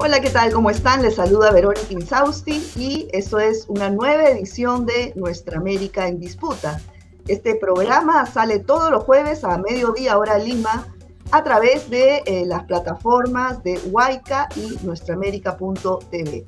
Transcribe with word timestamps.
Hola, 0.00 0.20
¿qué 0.20 0.30
tal? 0.30 0.52
¿Cómo 0.52 0.70
están? 0.70 1.02
Les 1.02 1.16
saluda 1.16 1.50
Verónica 1.50 1.88
Insausti 1.90 2.64
y 2.76 3.08
esto 3.12 3.40
es 3.40 3.64
una 3.66 3.90
nueva 3.90 4.28
edición 4.28 4.86
de 4.86 5.12
Nuestra 5.16 5.58
América 5.58 6.06
en 6.06 6.20
Disputa. 6.20 6.80
Este 7.26 7.56
programa 7.56 8.24
sale 8.24 8.60
todos 8.60 8.92
los 8.92 9.02
jueves 9.02 9.42
a 9.42 9.58
mediodía 9.58 10.16
hora 10.16 10.38
Lima 10.38 10.86
a 11.32 11.42
través 11.42 11.90
de 11.90 12.22
eh, 12.26 12.46
las 12.46 12.62
plataformas 12.62 13.60
de 13.64 13.76
Huayca 13.90 14.48
y 14.54 14.78
nuestraamérica.tv. 14.86 16.46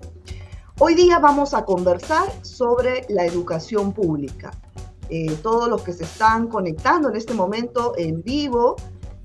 Hoy 0.78 0.95
día 0.95 1.19
vamos 1.19 1.52
a 1.52 1.64
conversar 1.64 2.28
sobre 2.42 3.05
la 3.09 3.27
educación 3.27 3.92
pública. 3.92 4.52
Eh, 5.09 5.37
todos 5.42 5.69
los 5.69 5.82
que 5.82 5.92
se 5.92 6.05
están 6.05 6.46
conectando 6.46 7.09
en 7.09 7.16
este 7.16 7.34
momento 7.34 7.95
en 7.96 8.23
vivo 8.23 8.77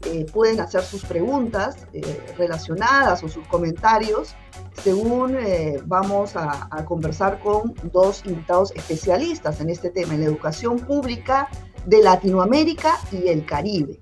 eh, 0.05 0.25
pueden 0.31 0.59
hacer 0.59 0.83
sus 0.83 1.03
preguntas 1.03 1.88
eh, 1.93 2.02
relacionadas 2.38 3.23
o 3.23 3.27
sus 3.27 3.48
comentarios 3.48 4.35
según 4.84 5.35
eh, 5.38 5.80
vamos 5.85 6.35
a, 6.35 6.67
a, 6.70 6.85
conversar 6.85 7.39
con 7.39 7.73
dos 7.91 8.23
invitados 8.25 8.71
especialistas 8.75 9.61
en 9.61 9.70
este 9.70 9.89
tema, 9.89 10.13
en 10.13 10.21
la 10.21 10.27
educación 10.27 10.80
pública 10.80 11.49
de 11.85 12.02
Latinoamérica 12.02 12.99
y 13.11 13.27
el 13.30 13.45
Caribe. 13.45 13.99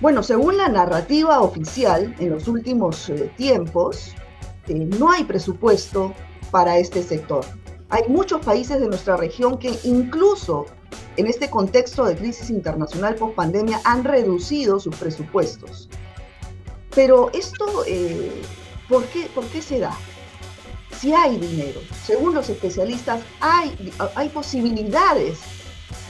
Bueno, 0.00 0.22
según 0.22 0.58
la 0.58 0.68
narrativa 0.68 1.40
oficial, 1.40 2.14
en 2.18 2.30
los 2.30 2.46
últimos 2.46 3.10
tiempos, 3.36 4.14
no 4.68 5.10
hay 5.10 5.24
presupuesto 5.24 6.12
para 6.50 6.78
este 6.78 7.02
sector. 7.02 7.44
Hay 7.88 8.02
muchos 8.08 8.44
países 8.44 8.80
de 8.80 8.88
nuestra 8.88 9.16
región 9.16 9.58
que 9.58 9.78
incluso 9.84 10.66
en 11.16 11.26
este 11.26 11.48
contexto 11.50 12.04
de 12.04 12.16
crisis 12.16 12.50
internacional 12.50 13.14
post 13.14 13.34
pandemia 13.34 13.80
han 13.84 14.04
reducido 14.04 14.80
sus 14.80 14.96
presupuestos. 14.96 15.88
Pero 16.94 17.30
esto, 17.32 17.84
eh, 17.86 18.42
¿por, 18.88 19.04
qué, 19.06 19.28
¿por 19.34 19.44
qué 19.46 19.62
se 19.62 19.80
da? 19.80 19.96
Si 20.98 21.12
hay 21.12 21.36
dinero, 21.36 21.80
según 22.04 22.34
los 22.34 22.48
especialistas, 22.48 23.20
hay, 23.40 23.92
hay 24.14 24.28
posibilidades 24.28 25.40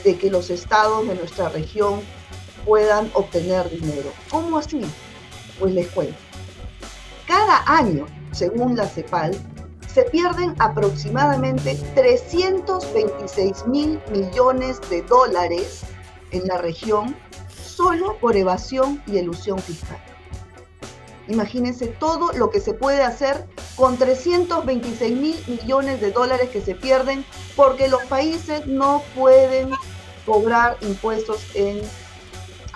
de 0.05 0.17
que 0.17 0.31
los 0.31 0.51
estados 0.51 1.09
de 1.09 1.15
nuestra 1.15 1.49
región 1.49 2.01
puedan 2.65 3.11
obtener 3.15 3.69
dinero. 3.71 4.13
¿Cómo 4.31 4.59
así? 4.59 4.83
Pues 5.59 5.73
les 5.73 5.89
cuento. 5.89 6.17
Cada 7.27 7.65
año, 7.67 8.07
según 8.33 8.77
la 8.77 8.87
CEPAL, 8.87 9.35
se 9.95 10.03
pierden 10.03 10.57
aproximadamente 10.59 11.77
326 11.95 13.67
mil 13.69 14.01
millones 14.11 14.81
de 14.91 15.03
dólares 15.03 15.83
en 16.33 16.49
la 16.49 16.59
región 16.59 17.17
solo 17.65 18.19
por 18.19 18.37
evasión 18.37 19.01
y 19.07 19.19
elusión 19.19 19.61
fiscal. 19.61 19.99
Imagínense 21.29 21.87
todo 21.87 22.33
lo 22.33 22.51
que 22.51 22.61
se 22.61 22.75
puede 22.75 23.03
hacer 23.03 23.47
con 23.77 23.97
326 23.97 25.17
mil 25.17 25.37
millones 25.47 26.01
de 26.01 26.11
dólares 26.11 26.51
que 26.51 26.61
se 26.61 26.75
pierden 26.75 27.25
porque 27.55 27.89
los 27.89 28.05
países 28.07 28.67
no 28.67 29.01
pueden 29.15 29.71
cobrar 30.27 30.77
impuestos 30.83 31.41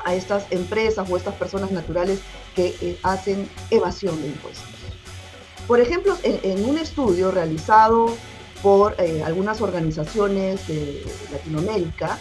a 0.05 0.15
estas 0.15 0.47
empresas 0.51 1.11
o 1.11 1.17
estas 1.17 1.35
personas 1.35 1.73
naturales 1.73 2.21
que 2.55 2.77
eh, 2.81 2.99
hacen 3.03 3.51
evasión 3.71 4.21
de 4.23 4.29
impuestos. 4.29 4.78
Por 5.69 5.81
ejemplo, 5.81 6.17
en, 6.23 6.65
un 6.65 6.79
estudio 6.79 7.31
realizado 7.31 8.17
por 8.63 8.97
eh, 8.99 9.23
algunas 9.23 9.61
organizaciones 9.61 10.67
de 10.67 11.05
Latinoamérica, 11.31 12.19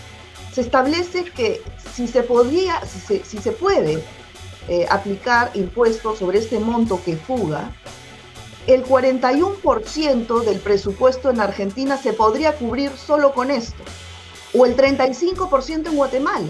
se 0.51 0.59
establece 0.61 1.23
que 1.23 1.61
si 1.93 2.09
se 2.09 2.23
podría, 2.23 2.81
si 2.85 3.39
se, 3.39 3.51
puede 3.53 4.03
eh, 4.67 4.85
aplicar 4.89 5.51
impuestos 5.53 6.19
sobre 6.19 6.39
este 6.39 6.59
monto 6.59 7.01
que 7.05 7.15
fuga, 7.15 7.71
el 8.67 8.83
41% 8.83 10.43
del 10.43 10.59
presupuesto 10.59 11.29
en 11.29 11.39
Argentina 11.39 11.95
se 11.95 12.11
podría 12.11 12.57
cubrir 12.57 12.91
solo 12.97 13.33
con 13.33 13.49
esto, 13.49 13.81
o 14.53 14.65
el 14.65 14.75
35% 14.75 15.87
en 15.87 15.95
Guatemala, 15.95 16.49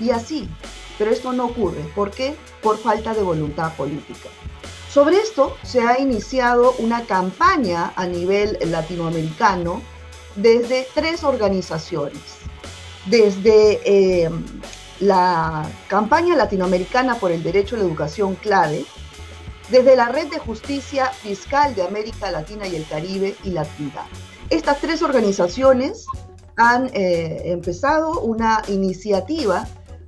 y 0.00 0.08
así. 0.08 0.48
Pero 0.96 1.10
esto 1.10 1.34
no 1.34 1.46
ocurre. 1.46 1.82
¿Por 1.94 2.12
qué? 2.12 2.34
Por 2.62 2.78
falta 2.78 3.12
de 3.12 3.22
voluntad 3.22 3.74
política. 3.74 4.30
Sobre 4.94 5.16
esto 5.16 5.56
se 5.64 5.80
ha 5.80 5.98
iniciado 5.98 6.76
una 6.78 7.04
campaña 7.04 7.92
a 7.96 8.06
nivel 8.06 8.56
latinoamericano 8.66 9.82
desde 10.36 10.86
tres 10.94 11.24
organizaciones. 11.24 12.22
Desde 13.06 13.80
eh, 13.84 14.30
la 15.00 15.68
campaña 15.88 16.36
latinoamericana 16.36 17.16
por 17.16 17.32
el 17.32 17.42
derecho 17.42 17.74
a 17.74 17.80
la 17.80 17.86
educación 17.86 18.36
clave, 18.36 18.84
desde 19.68 19.96
la 19.96 20.10
Red 20.10 20.28
de 20.28 20.38
Justicia 20.38 21.06
Fiscal 21.06 21.74
de 21.74 21.82
América 21.82 22.30
Latina 22.30 22.68
y 22.68 22.76
el 22.76 22.86
Caribe 22.86 23.34
y 23.42 23.50
la 23.50 23.66
Estas 24.48 24.80
tres 24.80 25.02
organizaciones 25.02 26.06
han 26.54 26.88
eh, 26.94 27.42
empezado 27.46 28.20
una 28.20 28.62
iniciativa 28.68 29.66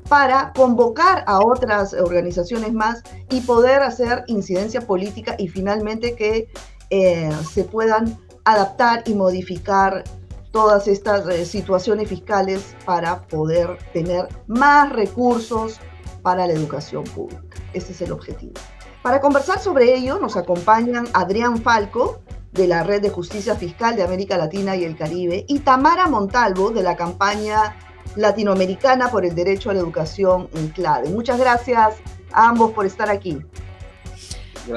para 0.09 0.53
convocar 0.53 1.25
a 1.27 1.41
otras 1.41 1.93
organizaciones 1.95 2.73
más 2.73 3.03
y 3.31 3.41
poder 3.41 3.83
hacer 3.83 4.25
incidencia 4.27 4.81
política 4.81 5.35
y 5.39 5.49
finalmente 5.49 6.15
que 6.15 6.49
eh, 6.91 7.31
se 7.53 7.65
puedan 7.65 8.19
adaptar 8.45 9.03
y 9.07 9.15
modificar 9.15 10.05
todas 10.53 10.89
estas 10.89 11.29
eh, 11.29 11.45
situaciones 11.45 12.09
fiscales 12.09 12.77
para 12.85 13.23
poder 13.27 13.77
tener 13.93 14.29
más 14.47 14.93
recursos 14.93 15.81
para 16.23 16.47
la 16.47 16.53
educación 16.53 17.05
pública. 17.05 17.59
Ese 17.73 17.93
es 17.93 18.01
el 18.03 18.13
objetivo. 18.13 18.55
Para 19.03 19.21
conversar 19.21 19.59
sobre 19.59 19.95
ello 19.95 20.19
nos 20.19 20.37
acompañan 20.37 21.07
Adrián 21.13 21.59
Falco, 21.59 22.21
de 22.53 22.67
la 22.67 22.83
Red 22.83 23.03
de 23.03 23.11
Justicia 23.11 23.55
Fiscal 23.55 23.97
de 23.97 24.03
América 24.03 24.39
Latina 24.39 24.75
y 24.77 24.85
el 24.85 24.97
Caribe, 24.97 25.45
y 25.47 25.59
Tamara 25.61 26.09
Montalvo, 26.09 26.71
de 26.71 26.83
la 26.83 26.97
campaña 26.97 27.77
latinoamericana 28.17 29.11
por 29.11 29.25
el 29.25 29.35
derecho 29.35 29.71
a 29.71 29.75
la 29.75 29.81
educación 29.81 30.49
en 30.55 30.69
clave. 30.69 31.09
Muchas 31.09 31.39
gracias 31.39 31.95
a 32.33 32.49
ambos 32.49 32.73
por 32.73 32.87
estar 32.87 33.09
aquí. 33.11 33.39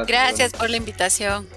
Gracias, 0.08 0.52
por 0.54 0.70
la 0.70 0.78
invitación. 0.78 1.48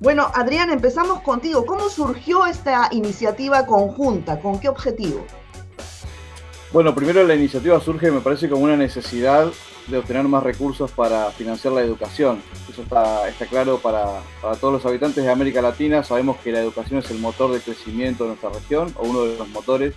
Bueno, 0.00 0.30
Adrián, 0.34 0.70
empezamos 0.70 1.20
contigo. 1.20 1.64
¿Cómo 1.64 1.88
surgió 1.88 2.44
esta 2.46 2.88
iniciativa 2.90 3.64
conjunta? 3.66 4.40
¿Con 4.40 4.58
qué 4.58 4.68
objetivo? 4.68 5.24
Bueno, 6.72 6.94
primero 6.94 7.22
la 7.22 7.36
iniciativa 7.36 7.80
surge, 7.80 8.10
me 8.10 8.20
parece, 8.20 8.48
como 8.48 8.64
una 8.64 8.76
necesidad 8.76 9.46
de 9.86 9.98
obtener 9.98 10.24
más 10.24 10.42
recursos 10.42 10.90
para 10.90 11.30
financiar 11.30 11.72
la 11.72 11.82
educación. 11.82 12.42
Eso 12.68 12.82
está, 12.82 13.28
está 13.28 13.46
claro 13.46 13.78
para, 13.78 14.20
para, 14.42 14.56
todos 14.56 14.74
los 14.74 14.86
habitantes 14.86 15.22
de 15.22 15.30
América 15.30 15.62
Latina. 15.62 16.02
Sabemos 16.02 16.38
que 16.38 16.50
la 16.50 16.60
educación 16.60 16.98
es 16.98 17.10
el 17.10 17.18
motor 17.18 17.52
de 17.52 17.60
crecimiento 17.60 18.24
de 18.24 18.30
nuestra 18.30 18.50
región, 18.50 18.92
o 18.98 19.06
uno 19.06 19.24
de 19.24 19.38
los 19.38 19.48
motores 19.48 19.94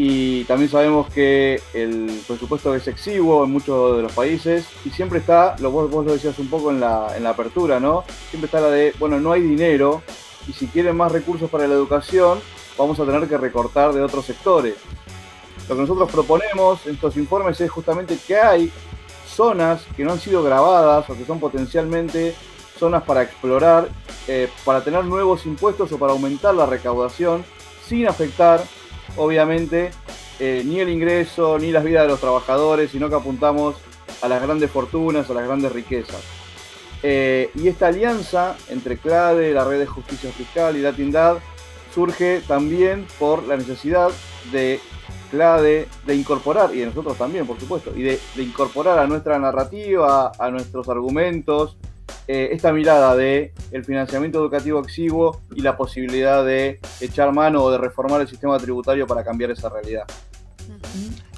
y 0.00 0.44
también 0.44 0.70
sabemos 0.70 1.12
que 1.12 1.60
el 1.74 2.22
presupuesto 2.24 2.72
es 2.72 2.86
exiguo 2.86 3.42
en 3.42 3.50
muchos 3.50 3.96
de 3.96 4.02
los 4.04 4.12
países 4.12 4.64
y 4.84 4.90
siempre 4.90 5.18
está, 5.18 5.56
lo, 5.58 5.72
vos, 5.72 5.90
vos 5.90 6.06
lo 6.06 6.12
decías 6.12 6.38
un 6.38 6.48
poco 6.48 6.70
en 6.70 6.78
la, 6.78 7.16
en 7.16 7.24
la 7.24 7.30
apertura, 7.30 7.80
¿no? 7.80 8.04
Siempre 8.30 8.46
está 8.46 8.60
la 8.60 8.70
de, 8.70 8.94
bueno, 9.00 9.18
no 9.18 9.32
hay 9.32 9.42
dinero 9.42 10.02
y 10.46 10.52
si 10.52 10.68
quieren 10.68 10.96
más 10.96 11.10
recursos 11.10 11.50
para 11.50 11.66
la 11.66 11.74
educación, 11.74 12.38
vamos 12.78 13.00
a 13.00 13.06
tener 13.06 13.26
que 13.28 13.36
recortar 13.38 13.92
de 13.92 14.00
otros 14.00 14.24
sectores. 14.24 14.76
Lo 15.68 15.74
que 15.74 15.80
nosotros 15.80 16.08
proponemos 16.12 16.86
en 16.86 16.94
estos 16.94 17.16
informes 17.16 17.60
es 17.60 17.68
justamente 17.68 18.16
que 18.24 18.36
hay 18.36 18.70
zonas 19.26 19.82
que 19.96 20.04
no 20.04 20.12
han 20.12 20.20
sido 20.20 20.44
grabadas 20.44 21.10
o 21.10 21.16
que 21.16 21.24
son 21.24 21.40
potencialmente 21.40 22.36
zonas 22.78 23.02
para 23.02 23.24
explorar, 23.24 23.88
eh, 24.28 24.48
para 24.64 24.80
tener 24.84 25.04
nuevos 25.04 25.44
impuestos 25.44 25.90
o 25.90 25.98
para 25.98 26.12
aumentar 26.12 26.54
la 26.54 26.66
recaudación 26.66 27.44
sin 27.84 28.06
afectar 28.06 28.62
obviamente, 29.16 29.90
eh, 30.38 30.62
ni 30.64 30.80
el 30.80 30.88
ingreso, 30.88 31.58
ni 31.58 31.72
las 31.72 31.84
vidas 31.84 32.02
de 32.02 32.08
los 32.08 32.20
trabajadores, 32.20 32.90
sino 32.90 33.08
que 33.08 33.16
apuntamos 33.16 33.76
a 34.22 34.28
las 34.28 34.42
grandes 34.42 34.70
fortunas, 34.70 35.28
a 35.30 35.34
las 35.34 35.44
grandes 35.44 35.72
riquezas. 35.72 36.22
Eh, 37.02 37.50
y 37.54 37.68
esta 37.68 37.88
alianza 37.88 38.56
entre 38.68 38.98
CLADE, 38.98 39.52
la 39.52 39.64
Red 39.64 39.80
de 39.80 39.86
Justicia 39.86 40.30
Fiscal 40.32 40.76
y 40.76 40.80
Latindad 40.80 41.38
surge 41.94 42.42
también 42.46 43.06
por 43.18 43.44
la 43.44 43.56
necesidad 43.56 44.10
de 44.52 44.80
CLADE 45.30 45.88
de 46.06 46.14
incorporar, 46.14 46.74
y 46.74 46.78
de 46.78 46.86
nosotros 46.86 47.16
también, 47.16 47.46
por 47.46 47.58
supuesto, 47.60 47.92
y 47.94 48.02
de, 48.02 48.20
de 48.34 48.42
incorporar 48.42 48.98
a 48.98 49.06
nuestra 49.06 49.38
narrativa, 49.38 50.32
a 50.38 50.50
nuestros 50.50 50.88
argumentos, 50.88 51.76
eh, 52.26 52.50
esta 52.52 52.72
mirada 52.72 53.16
de 53.16 53.52
el 53.70 53.84
financiamiento 53.84 54.38
educativo 54.38 54.80
exiguo 54.80 55.40
y 55.54 55.62
la 55.62 55.76
posibilidad 55.76 56.44
de 56.44 56.78
echar 57.00 57.32
mano 57.32 57.62
o 57.62 57.70
de 57.70 57.78
reformar 57.78 58.20
el 58.20 58.28
sistema 58.28 58.58
tributario 58.58 59.06
para 59.06 59.24
cambiar 59.24 59.50
esa 59.50 59.68
realidad. 59.68 60.04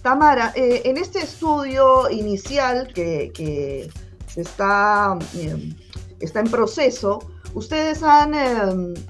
Tamara, 0.02 0.52
eh, 0.56 0.82
en 0.84 0.96
este 0.96 1.20
estudio 1.20 2.10
inicial 2.10 2.92
que, 2.92 3.90
está, 4.36 5.18
eh, 5.36 5.74
está 6.18 6.40
en 6.40 6.50
proceso, 6.50 7.20
ustedes 7.54 8.02
han 8.02 8.34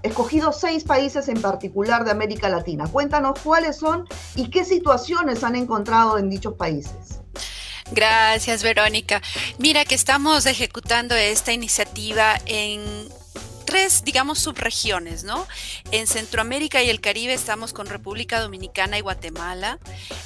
escogido 0.03 0.53
seis 0.53 0.85
países 0.85 1.29
en 1.29 1.41
particular 1.41 2.05
de 2.05 2.11
América 2.11 2.49
Latina. 2.49 2.87
Cuéntanos 2.89 3.39
cuáles 3.43 3.77
son 3.77 4.07
y 4.35 4.51
qué 4.51 4.65
situaciones 4.65 5.45
han 5.45 5.57
encontrado 5.57 6.19
en 6.19 6.29
dichos 6.29 6.55
países. 6.55 7.21
Gracias, 7.93 8.63
Verónica. 8.63 9.21
Mira 9.59 9.85
que 9.85 9.95
estamos 9.95 10.47
ejecutando 10.47 11.15
esta 11.15 11.53
iniciativa 11.53 12.41
en 12.47 13.09
tres, 13.71 14.03
digamos, 14.03 14.41
subregiones, 14.41 15.23
¿no? 15.23 15.47
En 15.93 16.09
Centroamérica 16.09 16.83
y 16.83 16.91
el 16.91 17.01
Caribe 17.01 17.35
estamos 17.35 17.73
con 17.73 17.87
República 17.87 18.41
Dominicana 18.41 18.99
y 18.99 19.01
Guatemala. 19.01 19.79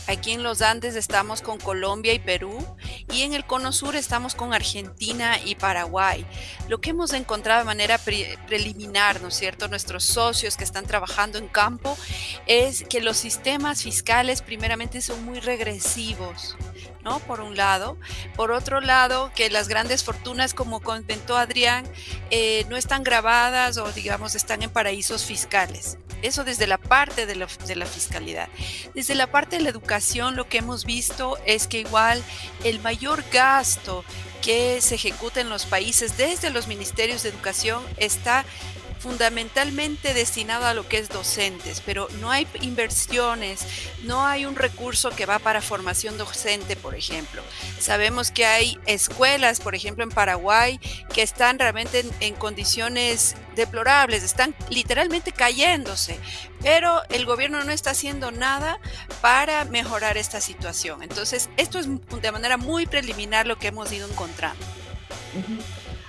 Aquí 0.07 0.33
en 0.33 0.43
los 0.43 0.63
Andes 0.63 0.97
estamos 0.97 1.43
con 1.43 1.59
Colombia 1.59 2.15
y 2.15 2.19
Perú. 2.19 2.67
Y 3.13 3.21
en 3.21 3.35
el 3.35 3.45
Cono 3.45 3.73
Sur 3.73 3.97
estamos 3.97 4.35
con 4.35 4.55
Argentina 4.55 5.39
y 5.45 5.57
Paraguay. 5.57 6.25
Lo 6.69 6.81
que 6.81 6.91
hemos 6.91 7.13
encontrado 7.13 7.61
de 7.61 7.67
manera 7.67 7.99
preliminar, 7.99 9.21
¿no 9.21 9.29
es 9.29 9.35
cierto? 9.35 9.69
Nuestros 9.69 10.05
socios 10.05 10.57
que 10.57 10.65
están 10.65 10.87
trabajando 10.87 11.37
en 11.37 11.49
campo 11.49 11.99
es 12.47 12.85
que 12.89 13.03
los 13.03 13.19
sistemas 13.19 13.83
fiscales 13.83 14.41
primeramente 14.41 15.03
son 15.03 15.23
muy 15.23 15.41
regresivos. 15.41 16.57
¿No? 17.05 17.21
Por 17.21 17.41
un 17.41 17.57
lado. 17.57 17.97
Por 18.37 18.51
otro 18.51 18.81
lado, 18.81 19.31
que 19.35 19.51
las 19.51 19.69
grandes 19.69 20.03
fortunas, 20.03 20.55
como 20.55 20.81
comentó 20.81 21.37
Adrián, 21.37 21.85
eh, 22.31 22.65
no 22.69 22.77
están 22.77 23.03
grabadas 23.03 23.77
o 23.77 23.93
digamos 23.93 24.35
están 24.35 24.63
en 24.63 24.71
paraísos 24.71 25.25
fiscales. 25.25 25.99
Eso 26.23 26.43
desde 26.45 26.67
la 26.67 26.79
parte 26.79 27.27
de 27.27 27.37
la, 27.37 27.47
de 27.67 27.77
la, 27.77 27.85
fiscalidad. 27.85 28.49
Desde 28.95 29.15
la 29.15 29.31
parte 29.31 29.57
de 29.57 29.63
la 29.63 29.69
educación, 29.69 30.37
lo 30.37 30.49
que 30.49 30.59
hemos 30.59 30.87
visto 30.87 31.37
es 31.45 31.67
que 31.67 31.81
igual 31.81 32.23
el 32.65 32.81
mayor 32.81 33.23
gasto 33.31 34.05
que 34.41 34.81
se 34.81 34.95
ejecuta 34.95 35.41
en 35.41 35.49
los 35.49 35.67
países 35.67 36.17
desde 36.17 36.51
los 36.51 36.67
ministerios 36.67 37.23
de 37.23 37.31
educación 37.31 37.83
está 37.97 38.45
fundamentalmente 39.05 40.15
destinado 40.15 40.65
a 40.65 40.73
lo 40.73 40.89
que 40.89 40.97
es 40.97 41.11
docentes, 41.11 41.83
pero 41.85 42.09
no 42.23 42.31
hay 42.31 42.47
inversiones, 42.63 43.61
no 44.05 44.25
hay 44.25 44.47
un 44.47 44.57
recurso 44.57 45.11
que 45.11 45.27
va 45.27 45.39
para 45.39 45.61
formación 45.61 46.17
docente, 46.17 46.75
por 46.75 46.95
ejemplo. 46.95 47.43
Sabemos 47.79 48.31
que 48.31 48.47
hay 48.47 48.79
escuelas, 48.87 49.61
por 49.61 49.75
ejemplo, 49.75 50.05
en 50.05 50.09
Paraguay, 50.09 50.81
que 51.13 51.21
están 51.21 51.59
realmente 51.59 52.03
en, 52.21 52.35
condiciones 52.35 53.37
deplorables, 53.55 54.23
están 54.23 54.55
literalmente 54.71 55.33
cayéndose, 55.33 56.19
pero 56.63 57.03
el 57.11 57.27
gobierno 57.27 57.63
no 57.63 57.73
está 57.73 57.91
haciendo 57.91 58.31
nada 58.31 58.81
para 59.21 59.67
mejorar 59.67 60.17
esta 60.17 60.41
situación. 60.41 61.03
Entonces, 61.03 61.51
esto 61.59 61.79
es 61.79 61.89
de 62.23 62.33
manera 62.33 62.57
muy 62.57 62.87
preliminar 62.87 63.47
lo 63.47 63.59
que 63.59 63.67
hemos 63.67 63.93
ido 63.93 64.09
encontrando. 64.09 64.65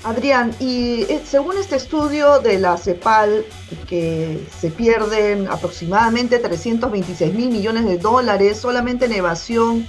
Adrián, 0.05 0.55
y 0.59 1.01
eh, 1.09 1.23
según 1.25 1.57
este 1.57 1.75
estudio 1.77 2.37
de 2.37 2.59
la 2.59 2.77
CEPAL, 2.77 3.43
que 3.89 4.39
se 4.59 4.69
pierden 4.69 5.47
aproximadamente 5.47 6.37
326 6.37 7.33
mil 7.33 7.49
millones 7.49 7.85
de 7.85 7.97
dólares 7.97 8.59
solamente 8.59 9.05
en 9.05 9.13
evasión 9.13 9.87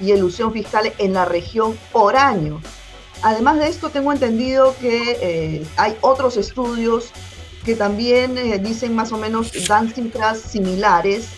y 0.00 0.12
elusión 0.12 0.54
fiscal 0.54 0.90
en 0.96 1.12
la 1.12 1.26
región 1.26 1.78
por 1.92 2.16
año. 2.16 2.62
Además 3.20 3.58
de 3.58 3.68
esto, 3.68 3.90
tengo 3.90 4.10
entendido 4.10 4.74
que 4.80 5.18
eh, 5.20 5.66
hay 5.76 5.96
otros 6.00 6.38
estudios 6.38 7.10
que 7.66 7.74
también 7.74 8.38
eh, 8.38 8.58
dicen 8.58 8.94
más 8.94 9.12
o 9.12 9.18
menos, 9.18 9.52
dan 9.68 9.92
cifras 9.92 10.40
similares. 10.40 11.28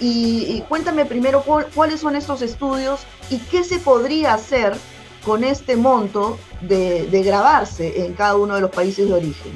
Y, 0.00 0.62
cuéntame 0.68 1.04
primero 1.04 1.42
cuáles 1.74 2.00
son 2.00 2.16
estos 2.16 2.40
estudios 2.40 3.00
y 3.30 3.38
qué 3.38 3.64
se 3.64 3.78
podría 3.78 4.34
hacer 4.34 4.76
con 5.26 5.42
este 5.42 5.74
monto 5.74 6.38
de, 6.60 7.08
grabarse 7.24 8.06
en 8.06 8.14
cada 8.14 8.36
uno 8.36 8.54
de 8.54 8.60
los 8.60 8.70
países 8.70 9.08
de 9.08 9.14
origen. 9.14 9.52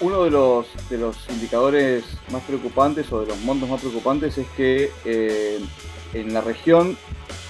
Uno 0.00 0.22
de 0.22 0.30
los, 0.30 0.66
indicadores 1.28 2.04
más 2.30 2.42
preocupantes 2.44 3.12
o 3.12 3.20
de 3.20 3.26
los 3.26 3.40
montos 3.40 3.68
más 3.68 3.80
preocupantes 3.80 4.38
es 4.38 4.46
que 4.56 4.92
eh, 5.04 5.58
en 6.14 6.32
la 6.32 6.40
región 6.42 6.96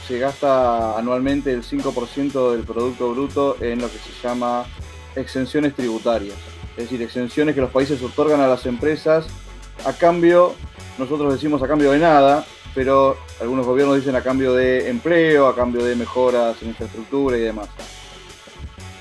se 0.08 0.18
gasta 0.18 0.98
anualmente 0.98 1.52
el 1.52 1.62
5% 1.62 2.52
del 2.52 2.62
Producto 2.62 3.12
Bruto 3.12 3.56
en 3.60 3.82
lo 3.82 3.90
que 3.90 3.98
se 3.98 4.26
llama 4.26 4.64
exenciones 5.14 5.74
tributarias. 5.74 6.36
Es 6.78 6.84
decir, 6.84 7.02
exenciones 7.02 7.54
que 7.54 7.60
los 7.60 7.70
países 7.70 8.02
otorgan 8.02 8.40
a 8.40 8.48
las 8.48 8.64
empresas 8.64 9.26
a 9.84 9.92
cambio, 9.92 10.54
nosotros 10.98 11.34
decimos 11.34 11.62
a 11.62 11.68
cambio 11.68 11.90
de 11.90 11.98
nada, 11.98 12.46
pero 12.74 13.16
algunos 13.40 13.66
gobiernos 13.66 13.96
dicen 13.96 14.16
a 14.16 14.22
cambio 14.22 14.54
de 14.54 14.88
empleo, 14.88 15.46
a 15.46 15.54
cambio 15.54 15.84
de 15.84 15.96
mejoras 15.96 16.60
en 16.62 16.68
infraestructura 16.68 17.36
y 17.36 17.40
demás. 17.40 17.68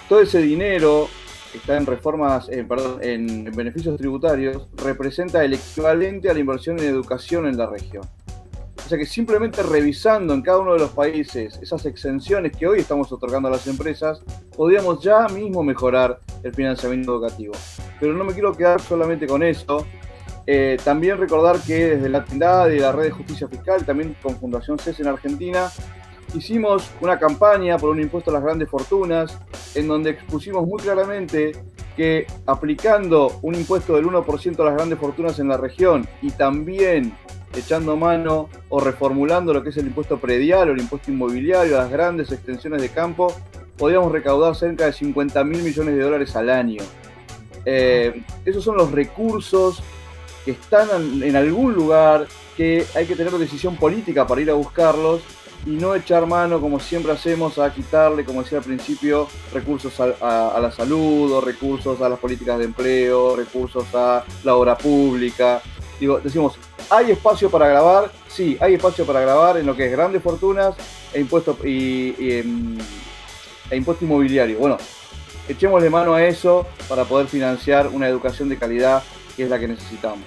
Todo 0.09 0.21
ese 0.21 0.41
dinero 0.41 1.07
que 1.51 1.57
está 1.57 1.77
en 1.77 1.85
reformas, 1.85 2.49
eh, 2.49 2.65
perdón, 2.67 2.99
en 3.01 3.51
beneficios 3.51 3.97
tributarios, 3.97 4.67
representa 4.75 5.43
el 5.43 5.53
equivalente 5.53 6.29
a 6.29 6.33
la 6.33 6.39
inversión 6.39 6.79
en 6.79 6.85
educación 6.85 7.45
en 7.47 7.57
la 7.57 7.67
región. 7.67 8.03
O 8.77 8.89
sea 8.91 8.97
que 8.97 9.05
simplemente 9.05 9.63
revisando 9.63 10.33
en 10.33 10.41
cada 10.41 10.59
uno 10.59 10.73
de 10.73 10.79
los 10.79 10.91
países 10.91 11.57
esas 11.61 11.85
exenciones 11.85 12.51
que 12.57 12.67
hoy 12.67 12.79
estamos 12.79 13.09
otorgando 13.11 13.47
a 13.47 13.51
las 13.51 13.65
empresas, 13.67 14.21
podríamos 14.55 15.01
ya 15.01 15.27
mismo 15.27 15.63
mejorar 15.63 16.19
el 16.43 16.53
financiamiento 16.53 17.15
educativo. 17.15 17.53
Pero 17.99 18.13
no 18.13 18.25
me 18.25 18.33
quiero 18.33 18.53
quedar 18.53 18.81
solamente 18.81 19.27
con 19.27 19.43
eso, 19.43 19.85
eh, 20.47 20.77
también 20.83 21.17
recordar 21.17 21.59
que 21.61 21.95
desde 21.95 22.09
la 22.09 22.23
Tindad 22.25 22.69
y 22.69 22.79
la 22.79 22.91
Red 22.91 23.05
de 23.05 23.11
Justicia 23.11 23.47
Fiscal, 23.47 23.85
también 23.85 24.15
con 24.21 24.35
Fundación 24.37 24.79
CES 24.79 24.99
en 24.99 25.07
Argentina, 25.07 25.71
hicimos 26.33 26.89
una 27.01 27.19
campaña 27.19 27.77
por 27.77 27.89
un 27.89 28.01
impuesto 28.01 28.31
a 28.31 28.33
las 28.33 28.43
grandes 28.43 28.69
fortunas, 28.69 29.37
en 29.75 29.87
donde 29.87 30.11
expusimos 30.11 30.65
muy 30.65 30.81
claramente 30.81 31.51
que 31.95 32.25
aplicando 32.45 33.39
un 33.41 33.55
impuesto 33.55 33.95
del 33.95 34.05
1% 34.05 34.59
a 34.59 34.63
las 34.63 34.75
grandes 34.75 34.97
fortunas 34.97 35.39
en 35.39 35.49
la 35.49 35.57
región 35.57 36.07
y 36.21 36.31
también 36.31 37.15
echando 37.55 37.97
mano 37.97 38.49
o 38.69 38.79
reformulando 38.79 39.53
lo 39.53 39.61
que 39.61 39.69
es 39.69 39.77
el 39.77 39.87
impuesto 39.87 40.17
predial 40.19 40.69
o 40.69 40.71
el 40.71 40.79
impuesto 40.79 41.11
inmobiliario 41.11 41.77
a 41.77 41.83
las 41.83 41.91
grandes 41.91 42.31
extensiones 42.31 42.81
de 42.81 42.89
campo, 42.89 43.35
podríamos 43.77 44.11
recaudar 44.11 44.55
cerca 44.55 44.85
de 44.85 44.93
50 44.93 45.43
mil 45.43 45.61
millones 45.61 45.95
de 45.95 46.01
dólares 46.01 46.35
al 46.35 46.49
año. 46.49 46.81
Eh, 47.65 48.23
esos 48.45 48.63
son 48.63 48.77
los 48.77 48.91
recursos 48.91 49.83
que 50.45 50.51
están 50.51 50.89
en 51.23 51.35
algún 51.35 51.73
lugar, 51.73 52.27
que 52.57 52.85
hay 52.95 53.05
que 53.05 53.15
tener 53.15 53.31
decisión 53.33 53.75
política 53.75 54.25
para 54.25 54.41
ir 54.41 54.49
a 54.49 54.53
buscarlos 54.53 55.21
y 55.65 55.71
no 55.71 55.93
echar 55.93 56.25
mano, 56.25 56.59
como 56.59 56.79
siempre 56.79 57.11
hacemos, 57.11 57.59
a 57.59 57.71
quitarle, 57.71 58.25
como 58.25 58.41
decía 58.41 58.57
al 58.57 58.63
principio, 58.63 59.27
recursos 59.53 59.93
a, 59.99 60.59
la 60.59 60.71
salud, 60.71 61.31
o 61.31 61.41
recursos 61.41 62.01
a 62.01 62.09
las 62.09 62.19
políticas 62.19 62.57
de 62.57 62.65
empleo, 62.65 63.35
recursos 63.35 63.85
a 63.93 64.23
la 64.43 64.55
obra 64.55 64.77
pública. 64.77 65.61
Digo, 65.99 66.19
decimos, 66.19 66.55
¿hay 66.89 67.11
espacio 67.11 67.51
para 67.51 67.67
grabar? 67.67 68.11
Sí, 68.27 68.57
hay 68.59 68.73
espacio 68.73 69.05
para 69.05 69.21
grabar 69.21 69.57
en 69.57 69.67
lo 69.67 69.75
que 69.75 69.85
es 69.85 69.91
grandes 69.91 70.23
fortunas 70.23 70.75
e 71.13 71.19
impuesto, 71.19 71.55
y, 71.63 72.15
em, 72.17 72.77
e 73.69 73.75
impuesto 73.75 74.03
inmobiliario. 74.03 74.57
Bueno, 74.57 74.77
echémosle 75.47 75.91
mano 75.91 76.15
a 76.15 76.25
eso 76.25 76.65
para 76.89 77.05
poder 77.05 77.27
financiar 77.27 77.87
una 77.87 78.07
educación 78.07 78.49
de 78.49 78.57
calidad 78.57 79.03
que 79.41 79.45
es 79.45 79.49
la 79.49 79.59
que 79.59 79.67
necesitamos. 79.67 80.23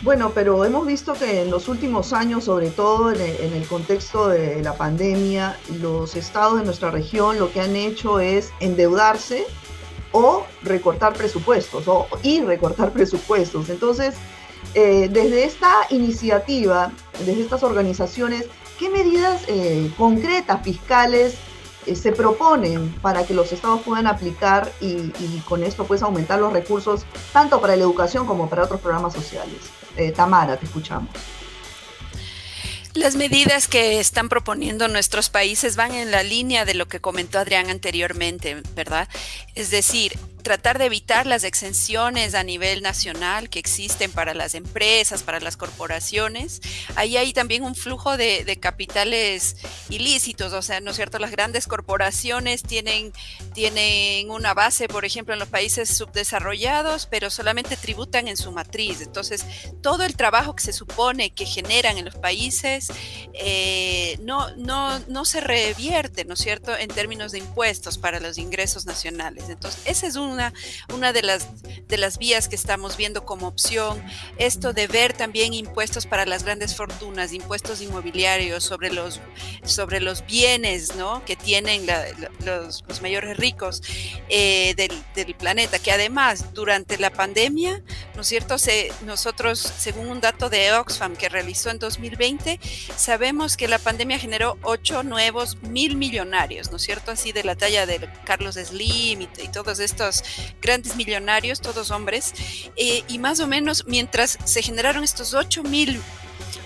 Bueno, 0.00 0.32
pero 0.34 0.64
hemos 0.64 0.86
visto 0.86 1.12
que 1.12 1.42
en 1.42 1.50
los 1.50 1.68
últimos 1.68 2.14
años, 2.14 2.44
sobre 2.44 2.70
todo 2.70 3.12
en 3.12 3.52
el, 3.52 3.66
contexto 3.66 4.28
de 4.28 4.62
la 4.62 4.74
pandemia, 4.78 5.58
los 5.78 6.16
estados 6.16 6.58
de 6.58 6.64
nuestra 6.64 6.90
región 6.90 7.38
lo 7.38 7.52
que 7.52 7.60
han 7.60 7.76
hecho 7.76 8.18
es 8.18 8.50
endeudarse 8.60 9.44
o 10.12 10.46
recortar 10.62 11.12
presupuestos, 11.12 11.86
o 11.86 12.08
y 12.22 12.40
recortar 12.40 12.92
presupuestos. 12.94 13.68
Entonces, 13.68 14.14
eh, 14.72 15.10
desde 15.12 15.44
esta 15.44 15.72
iniciativa, 15.90 16.92
desde 17.26 17.42
estas 17.42 17.62
organizaciones, 17.62 18.46
¿qué 18.78 18.88
medidas 18.88 19.42
eh, 19.48 19.90
concretas 19.98 20.62
fiscales 20.62 21.34
se 21.94 22.12
proponen 22.12 22.92
para 23.00 23.24
que 23.24 23.34
los 23.34 23.52
estados 23.52 23.82
puedan 23.82 24.06
aplicar 24.06 24.72
y, 24.80 25.12
con 25.48 25.62
esto 25.62 25.84
pues 25.84 26.02
aumentar 26.02 26.40
los 26.40 26.52
recursos 26.52 27.06
tanto 27.32 27.60
para 27.60 27.76
la 27.76 27.82
educación 27.84 28.26
como 28.26 28.48
para 28.48 28.64
otros 28.64 28.80
programas 28.80 29.12
sociales. 29.12 29.58
Eh, 29.96 30.10
Tamara, 30.10 30.56
te 30.56 30.66
escuchamos. 30.66 31.10
Las 32.96 33.14
medidas 33.14 33.68
que 33.68 34.00
están 34.00 34.30
proponiendo 34.30 34.88
nuestros 34.88 35.28
países 35.28 35.76
van 35.76 35.92
en 35.92 36.10
la 36.10 36.22
línea 36.22 36.64
de 36.64 36.72
lo 36.72 36.88
que 36.88 36.98
comentó 36.98 37.38
Adrián 37.38 37.68
anteriormente, 37.68 38.62
¿verdad? 38.74 39.06
Es 39.54 39.70
decir, 39.70 40.18
tratar 40.46 40.78
de 40.78 40.86
evitar 40.86 41.26
las 41.26 41.42
exenciones 41.42 42.34
a 42.34 42.44
nivel 42.44 42.80
nacional 42.80 43.50
que 43.50 43.58
existen 43.58 44.12
para 44.12 44.32
las 44.32 44.54
empresas, 44.54 45.24
para 45.24 45.40
las 45.40 45.56
corporaciones. 45.56 46.62
Ahí 46.94 47.16
hay 47.16 47.32
también 47.32 47.64
un 47.64 47.74
flujo 47.74 48.16
de, 48.16 48.56
capitales 48.60 49.56
ilícitos, 49.88 50.52
o 50.52 50.62
sea, 50.62 50.80
¿no 50.80 50.92
es 50.92 50.96
cierto? 50.96 51.18
Las 51.18 51.32
grandes 51.32 51.66
corporaciones 51.66 52.62
tienen, 52.62 53.12
tienen 53.56 54.30
una 54.30 54.52
base, 54.52 54.86
por 54.86 55.06
ejemplo, 55.06 55.32
en 55.32 55.40
los 55.40 55.48
países 55.48 55.88
subdesarrollados, 55.88 57.06
pero 57.06 57.30
solamente 57.30 57.78
tributan 57.78 58.28
en 58.28 58.36
su 58.36 58.52
matriz. 58.52 59.00
Entonces, 59.00 59.46
todo 59.80 60.04
el 60.04 60.14
trabajo 60.14 60.54
que 60.54 60.62
se 60.62 60.74
supone 60.74 61.30
que 61.30 61.46
generan 61.46 61.96
en 61.96 62.04
los 62.04 62.16
países 62.16 62.88
eh, 63.32 64.18
no, 64.20 64.54
no, 64.56 64.98
no 65.08 65.24
se 65.24 65.40
revierte, 65.40 66.26
¿no 66.26 66.34
es 66.34 66.40
cierto?, 66.40 66.76
en 66.76 66.88
términos 66.88 67.32
de 67.32 67.38
impuestos 67.38 67.96
para 67.96 68.20
los 68.20 68.36
ingresos 68.36 68.84
nacionales. 68.84 69.48
Entonces, 69.48 69.80
esa 69.86 70.06
es 70.06 70.16
una, 70.16 70.52
una 70.92 71.14
de, 71.14 71.22
las, 71.22 71.48
de 71.88 71.96
las 71.96 72.18
vías 72.18 72.48
que 72.48 72.56
estamos 72.56 72.98
viendo 72.98 73.24
como 73.24 73.48
opción. 73.48 74.04
Esto 74.36 74.74
de 74.74 74.86
ver 74.86 75.14
también 75.14 75.54
impuestos 75.54 76.04
para 76.04 76.26
las 76.26 76.44
grandes 76.44 76.76
fortunas, 76.76 77.32
impuestos 77.32 77.80
inmobiliarios 77.80 78.64
sobre 78.64 78.92
los, 78.92 79.18
sobre 79.64 80.00
los 80.00 80.26
bienes, 80.26 80.94
¿no?, 80.94 81.24
que 81.24 81.36
tienen 81.36 81.86
los, 82.44 82.84
los, 82.86 83.00
mayores 83.00 83.38
ricos 83.46 83.82
eh, 84.28 84.74
del, 84.76 85.34
planeta, 85.36 85.78
que 85.78 85.92
además 85.92 86.52
durante 86.52 86.98
la 86.98 87.10
pandemia, 87.10 87.82
¿no 88.14 88.22
es 88.22 88.26
cierto?, 88.26 88.58
se, 88.58 88.90
nosotros, 89.04 89.58
según 89.58 90.08
un 90.08 90.20
dato 90.20 90.48
de 90.48 90.72
Oxfam 90.72 91.14
que 91.14 91.28
realizó 91.28 91.70
en 91.70 91.78
2020, 91.78 92.58
sabemos 92.96 93.56
que 93.56 93.68
la 93.68 93.78
pandemia 93.78 94.18
generó 94.18 94.58
ocho 94.62 95.02
nuevos 95.02 95.62
mil 95.62 95.96
millonarios, 95.96 96.70
¿no 96.70 96.76
es 96.76 96.82
cierto? 96.82 97.12
Así 97.12 97.32
de 97.32 97.44
la 97.44 97.54
talla 97.54 97.86
de 97.86 98.08
Carlos 98.24 98.56
Slim 98.56 99.22
y, 99.22 99.28
todos 99.52 99.78
estos 99.78 100.24
grandes 100.60 100.96
millonarios, 100.96 101.60
todos 101.60 101.90
hombres, 101.90 102.32
eh, 102.76 103.04
y 103.08 103.18
más 103.18 103.40
o 103.40 103.46
menos 103.46 103.84
mientras 103.86 104.38
se 104.44 104.62
generaron 104.62 105.04
estos 105.04 105.34
ocho 105.34 105.62
mil 105.62 106.00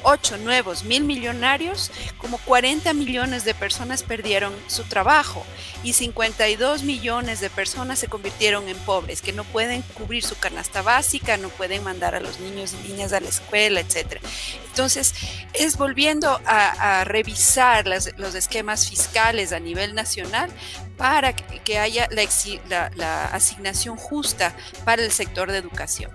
8 0.03 0.39
nuevos 0.39 0.85
mil 0.85 1.05
millonarios, 1.05 1.91
como 2.19 2.39
40 2.39 2.93
millones 2.95 3.45
de 3.45 3.55
personas 3.55 4.03
perdieron 4.03 4.55
su 4.67 4.85
trabajo 4.85 5.45
y 5.83 5.93
52 5.93 6.83
millones 6.83 7.41
de 7.41 7.50
personas 7.50 7.99
se 7.99 8.09
convirtieron 8.09 8.69
en 8.69 8.77
pobres, 8.79 9.23
que 9.23 9.33
no 9.33 9.45
pueden 9.45 9.83
cubrir 9.95 10.25
su 10.25 10.39
canasta 10.39 10.83
básica, 10.83 11.37
no 11.37 11.49
pueden 11.49 11.85
mandar 11.85 12.15
a 12.15 12.21
los 12.21 12.41
niños 12.41 12.75
y 12.75 12.89
niñas 12.89 13.12
a 13.12 13.21
la 13.21 13.29
escuela, 13.29 13.81
etc. 13.81 14.21
Entonces, 14.67 15.15
es 15.53 15.77
volviendo 15.77 16.41
a, 16.47 17.05
revisar 17.05 17.87
los 17.87 18.35
esquemas 18.35 18.89
fiscales 18.89 19.53
a 19.53 19.61
nivel 19.61 19.95
nacional 19.95 20.50
para 20.97 21.35
que, 21.35 21.79
haya 21.79 22.09
la 22.11 23.25
asignación 23.27 23.97
justa 23.97 24.55
para 24.85 25.03
el 25.03 25.12
sector 25.12 25.50
de 25.50 25.59
educación. 25.59 26.11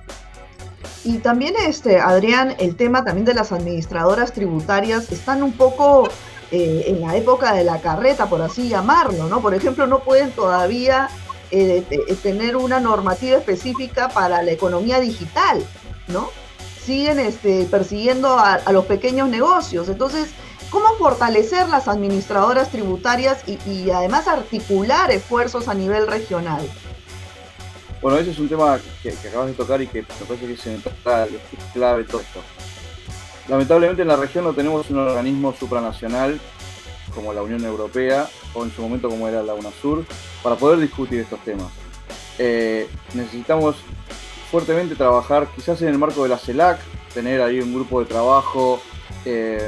Y 1.04 1.20
también, 1.20 1.56
este, 1.68 2.00
Adrián, 2.00 2.56
el 2.60 2.76
tema 2.76 3.04
también 3.04 3.26
de 3.26 3.34
las 3.34 3.52
administradoras 3.52 4.34
tributarias 4.34 5.12
están 5.12 5.44
un 5.44 5.54
poco 5.54 6.10
eh, 6.52 6.86
en 6.88 7.02
la 7.02 7.16
época 7.16 7.54
de 7.54 7.64
la 7.64 7.82
carreta, 7.82 8.28
por 8.28 8.42
así 8.42 8.70
llamarlo, 8.70 9.28
¿no? 9.28 9.42
Por 9.42 9.54
ejemplo, 9.54 9.88
no 9.88 10.00
pueden 10.00 10.32
todavía 10.32 11.10
eh, 11.52 11.84
tener 12.22 12.56
una 12.56 12.80
normativa 12.80 13.38
específica 13.38 14.10
para 14.10 14.42
la 14.42 14.52
economía 14.52 15.00
digital, 15.00 15.66
¿no? 16.08 16.30
Siguen 16.84 17.20
este, 17.20 17.66
persiguiendo 17.66 18.38
a, 18.38 18.60
los 18.72 18.86
pequeños 18.86 19.28
negocios. 19.30 19.90
Entonces, 19.90 20.30
¿cómo 20.70 20.88
fortalecer 21.00 21.68
las 21.70 21.88
administradoras 21.88 22.70
tributarias 22.70 23.40
y 23.48 23.90
además 23.90 24.28
articular 24.28 25.10
esfuerzos 25.12 25.68
a 25.68 25.74
nivel 25.74 26.06
regional? 26.06 26.62
Bueno, 28.06 28.20
ese 28.20 28.30
es 28.30 28.38
un 28.38 28.48
tema 28.48 28.80
que, 29.02 29.10
acabas 29.10 29.48
de 29.48 29.54
tocar 29.54 29.82
y 29.82 29.88
que 29.88 30.04
me 30.04 30.26
parece 30.28 30.46
que 30.46 30.54
es 30.54 30.62
clave 31.74 32.04
todo 32.04 32.22
esto. 32.22 32.40
Lamentablemente 33.50 34.04
en 34.04 34.08
la 34.10 34.16
región 34.16 34.44
no 34.44 34.54
tenemos 34.54 34.88
un 34.92 35.00
organismo 35.00 35.56
supranacional 35.56 36.40
como 37.16 37.34
la 37.34 37.42
Unión 37.42 37.66
Europea 37.66 38.30
o 38.54 38.64
en 38.64 38.72
su 38.72 38.84
momento 38.84 39.10
como 39.10 39.28
era 39.28 39.42
la 39.42 39.56
UNASUR 39.56 40.06
para 40.44 40.56
poder 40.56 40.82
discutir 40.82 41.22
estos 41.22 41.40
temas. 41.40 41.66
Eh, 42.38 42.88
necesitamos 43.16 43.78
fuertemente 44.52 44.94
trabajar 44.94 45.48
quizás 45.56 45.82
en 45.82 45.88
el 45.88 45.98
marco 45.98 46.22
de 46.22 46.30
la 46.30 46.38
CELAC, 46.38 46.78
tener 47.12 47.42
ahí 47.42 47.60
un 47.60 47.74
grupo 47.74 48.02
de 48.02 48.06
trabajo 48.06 48.82
eh, 49.26 49.68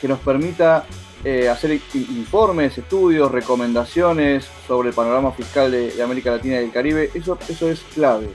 que, 0.00 0.08
nos 0.08 0.20
permita 0.20 0.86
eh, 1.28 1.48
hacer 1.48 1.80
informes, 1.92 2.78
estudios, 2.78 3.32
recomendaciones 3.32 4.48
sobre 4.68 4.90
el 4.90 4.94
panorama 4.94 5.32
fiscal 5.32 5.72
de, 5.72 6.00
América 6.00 6.30
Latina 6.30 6.60
y 6.60 6.66
el 6.66 6.70
Caribe, 6.70 7.10
eso, 7.14 7.36
eso 7.48 7.68
es 7.68 7.80
clave. 7.94 8.28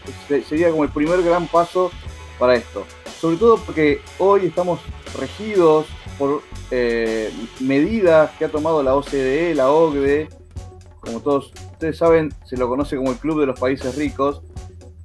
sería 0.45 0.71
como 0.71 0.83
el 0.83 0.89
primer 0.89 1.23
gran 1.23 1.47
paso 1.47 1.89
para 2.37 2.55
esto. 2.55 2.83
Sobre 3.17 3.37
todo 3.37 3.55
porque 3.59 4.01
hoy 4.17 4.47
estamos 4.47 4.81
regidos 5.17 5.85
por 6.19 6.41
eh, 6.69 7.31
medidas 7.61 8.31
que 8.31 8.43
ha 8.43 8.49
tomado 8.49 8.83
la 8.83 8.93
OCDE, 8.93 9.55
la 9.55 9.71
OCDE, 9.71 10.27
como 10.99 11.21
todos 11.21 11.53
ustedes 11.71 11.97
saben, 11.97 12.33
se 12.43 12.57
lo 12.57 12.67
conoce 12.67 12.97
como 12.97 13.11
el 13.11 13.17
Club 13.19 13.39
de 13.39 13.45
los 13.45 13.57
Países 13.57 13.95
Ricos. 13.95 14.41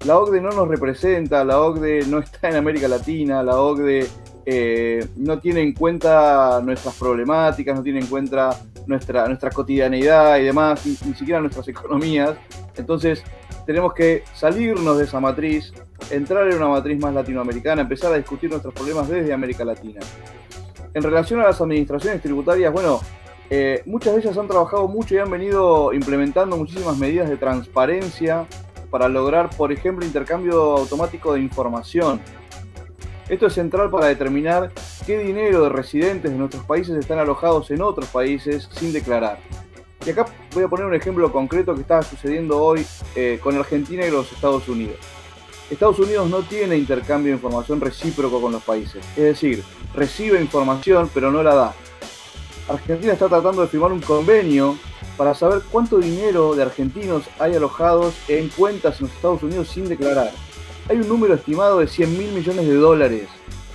La 0.04 0.18
OCDE 0.18 0.40
no 0.40 0.50
nos 0.50 0.66
representa, 0.66 1.44
la 1.44 1.60
OCDE 1.60 2.04
no 2.08 2.18
está 2.18 2.48
en 2.48 2.56
América 2.56 2.88
Latina, 2.88 3.44
la 3.44 3.60
OCDE 3.60 4.08
eh, 4.48 5.04
no 5.16 5.40
tiene 5.40 5.60
en 5.60 5.72
cuenta 5.74 6.60
nuestras 6.62 6.94
problemáticas, 6.94 7.74
no 7.74 7.82
tiene 7.82 7.98
en 7.98 8.06
cuenta 8.06 8.56
nuestra, 8.86 9.26
nuestra 9.26 9.50
cotidianidad 9.50 10.38
y 10.38 10.44
demás, 10.44 10.86
ni, 10.86 10.94
siquiera 11.14 11.40
nuestras 11.40 11.66
economías. 11.68 12.36
Entonces 12.76 13.24
tenemos 13.66 13.92
que 13.92 14.22
salirnos 14.34 14.98
de 14.98 15.04
esa 15.04 15.18
matriz, 15.18 15.74
entrar 16.12 16.46
en 16.46 16.58
una 16.58 16.68
matriz 16.68 16.96
más 17.00 17.12
latinoamericana, 17.12 17.82
empezar 17.82 18.12
a 18.12 18.16
discutir 18.16 18.48
nuestros 18.48 18.72
problemas 18.72 19.08
desde 19.08 19.32
América 19.32 19.64
Latina. 19.64 20.00
En 20.94 21.02
relación 21.02 21.40
a 21.40 21.44
las 21.44 21.60
administraciones 21.60 22.22
tributarias, 22.22 22.72
bueno, 22.72 23.00
eh, 23.50 23.82
muchas 23.84 24.14
de 24.14 24.20
ellas 24.20 24.38
han 24.38 24.46
trabajado 24.46 24.86
mucho 24.86 25.16
y 25.16 25.18
han 25.18 25.30
venido 25.30 25.92
implementando 25.92 26.56
muchísimas 26.56 26.96
medidas 26.98 27.28
de 27.28 27.36
transparencia 27.36 28.46
para 28.90 29.08
lograr, 29.08 29.50
por 29.50 29.72
ejemplo, 29.72 30.06
intercambio 30.06 30.76
automático 30.76 31.34
de 31.34 31.40
información 31.40 32.20
esto 33.28 33.46
es 33.46 33.54
central 33.54 33.90
para 33.90 34.06
determinar 34.06 34.70
qué 35.04 35.18
dinero 35.18 35.64
de 35.64 35.68
residentes 35.68 36.30
de 36.30 36.38
nuestros 36.38 36.64
países 36.64 36.96
están 36.96 37.18
alojados 37.18 37.70
en 37.70 37.82
otros 37.82 38.08
países 38.08 38.68
sin 38.72 38.92
declarar. 38.92 39.38
Y 40.04 40.10
acá 40.10 40.26
voy 40.54 40.62
a 40.62 40.68
poner 40.68 40.86
un 40.86 40.94
ejemplo 40.94 41.32
concreto 41.32 41.74
que 41.74 41.80
está 41.80 42.02
sucediendo 42.02 42.62
hoy 42.62 42.86
eh, 43.16 43.40
con 43.42 43.56
Argentina 43.56 44.06
y 44.06 44.10
los 44.10 44.30
Estados 44.30 44.68
Unidos. 44.68 44.98
Estados 45.68 45.98
Unidos 45.98 46.30
no 46.30 46.42
tiene 46.42 46.76
intercambio 46.76 47.32
de 47.32 47.36
información 47.36 47.80
recíproco 47.80 48.40
con 48.40 48.52
los 48.52 48.62
países, 48.62 49.04
es 49.16 49.24
decir, 49.24 49.64
recibe 49.94 50.40
información 50.40 51.10
pero 51.12 51.32
no 51.32 51.42
la 51.42 51.54
da. 51.56 51.74
Argentina 52.68 53.12
está 53.12 53.28
tratando 53.28 53.62
de 53.62 53.68
firmar 53.68 53.90
un 53.90 54.00
convenio 54.00 54.76
para 55.16 55.34
saber 55.34 55.62
cuánto 55.72 55.98
dinero 55.98 56.54
de 56.54 56.62
argentinos 56.62 57.24
hay 57.40 57.56
alojados 57.56 58.14
en 58.28 58.48
cuentas 58.50 59.00
en 59.00 59.06
los 59.08 59.16
Estados 59.16 59.42
Unidos 59.42 59.68
sin 59.68 59.88
declarar 59.88 60.30
hay 60.88 60.98
un 60.98 61.08
número 61.08 61.34
estimado 61.34 61.78
de 61.78 61.88
100 61.88 62.18
mil 62.18 62.32
millones 62.32 62.66
de 62.66 62.74
dólares 62.74 63.28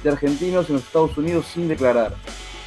de 0.03 0.09
argentinos 0.09 0.69
en 0.69 0.75
los 0.75 0.83
Estados 0.83 1.17
Unidos 1.17 1.45
sin 1.53 1.67
declarar. 1.67 2.15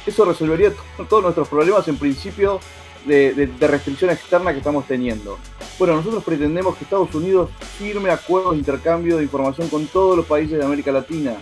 Eso 0.05 0.25
resolvería 0.25 0.71
todos 1.09 1.23
nuestros 1.23 1.47
problemas 1.47 1.87
en 1.87 1.97
principio 1.97 2.59
de, 3.05 3.49
restricción 3.59 4.09
externa 4.09 4.51
que 4.51 4.59
estamos 4.59 4.85
teniendo. 4.87 5.37
Bueno, 5.77 5.95
nosotros 5.95 6.23
pretendemos 6.23 6.75
que 6.75 6.85
Estados 6.85 7.13
Unidos 7.13 7.49
firme 7.77 8.09
acuerdos 8.09 8.53
de 8.53 8.59
intercambio 8.59 9.17
de 9.17 9.23
información 9.23 9.67
con 9.67 9.85
todos 9.87 10.15
los 10.15 10.25
países 10.25 10.57
de 10.57 10.65
América 10.65 10.91
Latina, 10.91 11.35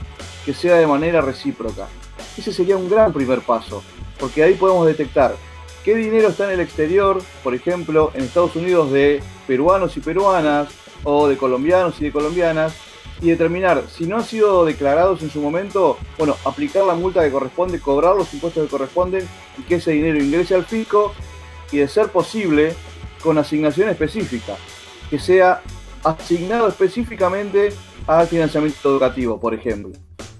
que 0.45 0.53
sea 0.53 0.75
de 0.75 0.87
manera 0.87 1.21
recíproca. 1.21 1.87
Ese 2.37 2.51
sería 2.51 2.75
un 2.75 2.89
gran 2.89 3.13
primer 3.13 3.41
paso, 3.41 3.83
porque 4.19 4.43
ahí 4.43 4.55
podemos 4.55 4.87
detectar 4.87 5.35
qué 5.85 5.95
dinero 5.95 6.29
está 6.29 6.45
en 6.45 6.59
el 6.59 6.59
exterior, 6.61 7.21
por 7.43 7.53
ejemplo, 7.53 8.11
en 8.15 8.23
Estados 8.23 8.55
Unidos 8.55 8.91
de 8.91 9.21
peruanos 9.45 9.95
y 9.95 9.99
peruanas, 9.99 10.69
o 11.03 11.27
de 11.27 11.37
colombianos 11.37 11.99
y 11.99 12.05
de 12.05 12.11
colombianas, 12.11 12.73
y 13.21 13.29
determinar 13.29 13.83
si 13.89 14.05
no 14.05 14.17
han 14.17 14.23
sido 14.23 14.65
declarados 14.65 15.21
en 15.21 15.29
su 15.29 15.41
momento, 15.41 15.97
bueno, 16.17 16.35
aplicar 16.45 16.83
la 16.85 16.95
multa 16.95 17.23
que 17.23 17.31
corresponde, 17.31 17.79
cobrar 17.79 18.15
los 18.15 18.33
impuestos 18.33 18.63
que 18.63 18.69
corresponden 18.69 19.27
y 19.57 19.63
que 19.63 19.75
ese 19.75 19.91
dinero 19.91 20.21
ingrese 20.21 20.55
al 20.55 20.65
fisco 20.65 21.13
y 21.71 21.77
de 21.77 21.87
ser 21.87 22.09
posible 22.09 22.73
con 23.21 23.37
asignación 23.37 23.89
específica, 23.89 24.55
que 25.09 25.17
sea 25.17 25.61
asignado 26.03 26.67
específicamente 26.67 27.73
al 28.05 28.27
financiamiento 28.27 28.89
educativo, 28.89 29.39
por 29.39 29.53
ejemplo. 29.53 29.91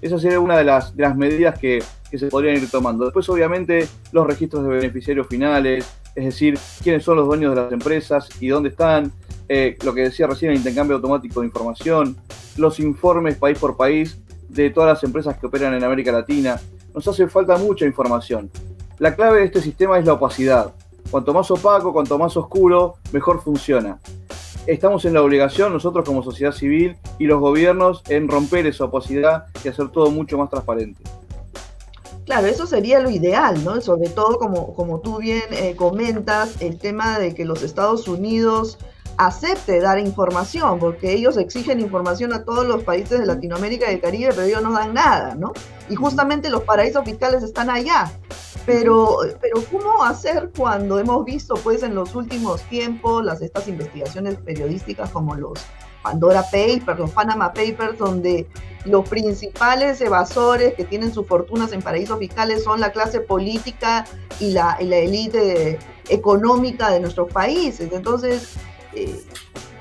Esa 0.02 0.18
sería 0.18 0.38
una 0.38 0.58
de 0.58 0.64
las, 0.64 0.94
medidas 1.16 1.58
que, 1.58 1.82
que 2.10 2.18
se 2.18 2.26
podrían 2.26 2.56
ir 2.56 2.70
tomando. 2.70 3.04
Después, 3.04 3.26
obviamente, 3.30 3.88
los 4.12 4.26
registros 4.26 4.62
de 4.64 4.68
beneficiarios 4.68 5.26
finales, 5.26 5.90
es 6.14 6.24
decir, 6.26 6.58
quiénes 6.82 7.02
son 7.02 7.16
los 7.16 7.26
dueños 7.26 7.54
de 7.54 7.62
las 7.62 7.72
empresas 7.72 8.28
y 8.38 8.48
dónde 8.48 8.68
están, 8.68 9.12
eh, 9.48 9.76
lo 9.84 9.94
que 9.94 10.02
decía 10.02 10.26
recién, 10.26 10.52
el 10.52 10.58
intercambio 10.58 10.96
automático 10.96 11.40
de 11.40 11.46
información, 11.46 12.16
los 12.56 12.80
informes 12.80 13.36
país 13.36 13.58
por 13.58 13.76
país 13.76 14.18
de 14.48 14.70
todas 14.70 14.94
las 14.94 15.04
empresas 15.04 15.36
que 15.38 15.46
operan 15.46 15.74
en 15.74 15.84
América 15.84 16.12
Latina. 16.12 16.60
Nos 16.94 17.06
hace 17.08 17.28
falta 17.28 17.56
mucha 17.58 17.84
información. 17.84 18.50
La 18.98 19.14
clave 19.14 19.40
de 19.40 19.46
este 19.46 19.60
sistema 19.60 19.98
es 19.98 20.06
la 20.06 20.14
opacidad. 20.14 20.72
Cuanto 21.10 21.34
más 21.34 21.50
opaco, 21.50 21.92
cuanto 21.92 22.18
más 22.18 22.36
oscuro, 22.36 22.94
mejor 23.12 23.42
funciona. 23.42 23.98
Estamos 24.66 25.04
en 25.04 25.12
la 25.12 25.22
obligación, 25.22 25.72
nosotros 25.72 26.06
como 26.06 26.22
sociedad 26.22 26.52
civil 26.52 26.96
y 27.18 27.26
los 27.26 27.40
gobiernos, 27.40 28.02
en 28.08 28.28
romper 28.28 28.66
esa 28.66 28.84
opacidad 28.84 29.46
y 29.62 29.68
hacer 29.68 29.90
todo 29.90 30.10
mucho 30.10 30.38
más 30.38 30.48
transparente. 30.48 31.02
Claro, 32.24 32.46
eso 32.46 32.66
sería 32.66 33.00
lo 33.00 33.10
ideal, 33.10 33.62
¿no? 33.62 33.80
Sobre 33.82 34.08
todo, 34.08 34.38
como, 34.38 34.74
como 34.74 35.00
tú 35.00 35.18
bien 35.18 35.42
eh, 35.50 35.76
comentas, 35.76 36.62
el 36.62 36.78
tema 36.78 37.18
de 37.18 37.34
que 37.34 37.44
los 37.44 37.62
Estados 37.62 38.08
Unidos 38.08 38.78
acepte 39.18 39.80
dar 39.80 39.98
información, 39.98 40.78
porque 40.78 41.12
ellos 41.12 41.36
exigen 41.36 41.80
información 41.80 42.32
a 42.32 42.44
todos 42.44 42.66
los 42.66 42.82
países 42.82 43.20
de 43.20 43.26
Latinoamérica 43.26 43.90
y 43.90 43.94
el 43.94 44.00
Caribe, 44.00 44.30
pero 44.30 44.42
ellos 44.42 44.62
no 44.62 44.72
dan 44.72 44.94
nada, 44.94 45.34
¿no? 45.34 45.52
Y 45.88 45.94
justamente 45.94 46.50
los 46.50 46.62
paraísos 46.62 47.04
fiscales 47.04 47.42
están 47.42 47.70
allá. 47.70 48.10
Pero, 48.66 49.18
pero 49.40 49.62
¿cómo 49.70 50.04
hacer 50.04 50.50
cuando 50.56 50.98
hemos 50.98 51.24
visto, 51.24 51.54
pues, 51.54 51.82
en 51.82 51.94
los 51.94 52.14
últimos 52.14 52.62
tiempos, 52.62 53.22
las, 53.22 53.42
estas 53.42 53.68
investigaciones 53.68 54.36
periodísticas 54.36 55.10
como 55.10 55.34
los 55.34 55.60
Pandora 56.02 56.42
Papers, 56.42 56.98
los 56.98 57.10
Panama 57.10 57.52
Papers, 57.52 57.98
donde 57.98 58.46
los 58.84 59.08
principales 59.08 60.00
evasores 60.02 60.74
que 60.74 60.84
tienen 60.84 61.12
sus 61.12 61.26
fortunas 61.26 61.72
en 61.72 61.80
paraísos 61.80 62.18
fiscales 62.18 62.62
son 62.62 62.80
la 62.80 62.92
clase 62.92 63.20
política 63.20 64.04
y 64.38 64.50
la, 64.50 64.76
y 64.80 64.84
la 64.84 64.96
élite 64.96 65.78
económica 66.10 66.90
de 66.90 67.00
nuestros 67.00 67.32
países. 67.32 67.90
Entonces, 67.92 68.54
eh, 68.96 69.20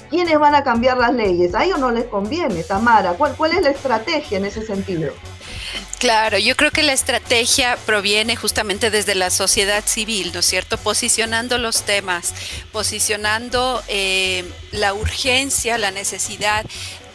¿quiénes 0.10 0.38
van 0.40 0.56
a 0.56 0.64
cambiar 0.64 0.98
las 0.98 1.14
leyes? 1.14 1.56
¿A 1.56 1.66
ellos 1.66 1.80
no 1.80 1.92
les 1.92 2.06
conviene, 2.06 2.64
Tamara? 2.64 3.14
¿Cuál, 3.14 3.36
¿Cuál 3.36 3.54
es 3.54 3.64
la 3.64 3.72
estrategia 3.72 4.38
en 4.38 4.46
ese 4.46 4.66
sentido? 4.66 5.14
Claro, 6.04 6.38
yo 6.38 6.58
creo 6.58 6.70
que 6.70 6.84
la 6.84 6.92
estrategia 6.92 7.78
proviene 7.86 8.36
justamente 8.36 8.92
desde 8.92 9.16
la 9.16 9.30
sociedad 9.30 9.86
civil, 9.86 10.32
¿no 10.34 10.42
es 10.42 10.46
cierto? 10.46 10.78
Posicionando 10.78 11.58
los 11.58 11.84
temas, 11.84 12.34
posicionando 12.74 13.82
eh, 13.88 14.44
la 14.72 14.94
urgencia, 14.94 15.78
la 15.78 15.92
necesidad 15.92 16.66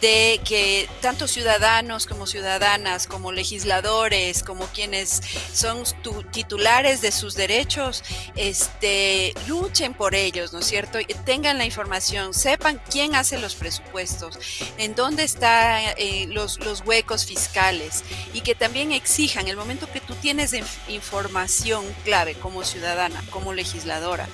de 0.01 0.39
que 0.45 0.89
tanto 1.01 1.27
ciudadanos 1.27 2.05
como 2.05 2.27
ciudadanas, 2.27 3.07
como 3.07 3.31
legisladores, 3.31 4.43
como 4.43 4.65
quienes 4.67 5.21
son 5.53 5.83
titulares 6.31 7.01
de 7.01 7.11
sus 7.11 7.35
derechos, 7.35 8.03
este, 8.35 9.33
luchen 9.47 9.93
por 9.93 10.15
ellos, 10.15 10.53
¿no 10.53 10.59
es 10.59 10.65
cierto? 10.65 10.99
Tengan 11.25 11.57
la 11.57 11.65
información, 11.65 12.33
sepan 12.33 12.81
quién 12.89 13.15
hace 13.15 13.39
los 13.39 13.55
presupuestos, 13.55 14.37
en 14.77 14.95
dónde 14.95 15.23
están 15.23 15.81
eh, 15.97 16.27
los, 16.29 16.59
los 16.59 16.81
huecos 16.81 17.25
fiscales 17.25 18.03
y 18.33 18.41
que 18.41 18.55
también 18.55 18.91
exijan 18.91 19.47
el 19.47 19.57
momento 19.57 19.89
que 19.91 19.98
tienes 20.21 20.55
información 20.87 21.85
clave 22.03 22.35
como 22.35 22.63
ciudadana, 22.63 23.23
como 23.29 23.53
legisladora, 23.53 24.27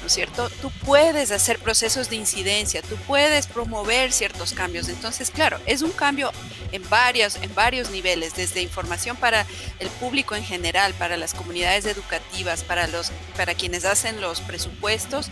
¿no 0.00 0.06
es 0.06 0.12
cierto? 0.12 0.50
Tú 0.60 0.70
puedes 0.84 1.30
hacer 1.30 1.58
procesos 1.58 2.10
de 2.10 2.16
incidencia, 2.16 2.82
tú 2.82 2.96
puedes 3.06 3.46
promover 3.46 4.12
ciertos 4.12 4.52
cambios. 4.52 4.88
Entonces, 4.88 5.30
claro, 5.30 5.58
es 5.66 5.82
un 5.82 5.92
cambio 5.92 6.32
en 6.72 6.88
varios, 6.88 7.36
en 7.36 7.54
varios 7.54 7.90
niveles, 7.90 8.34
desde 8.34 8.62
información 8.62 9.16
para 9.16 9.46
el 9.78 9.88
público 9.88 10.34
en 10.34 10.44
general, 10.44 10.94
para 10.94 11.16
las 11.16 11.34
comunidades 11.34 11.84
educativas, 11.86 12.64
para 12.64 12.86
los, 12.86 13.12
para 13.36 13.54
quienes 13.54 13.84
hacen 13.84 14.20
los 14.20 14.40
presupuestos. 14.40 15.30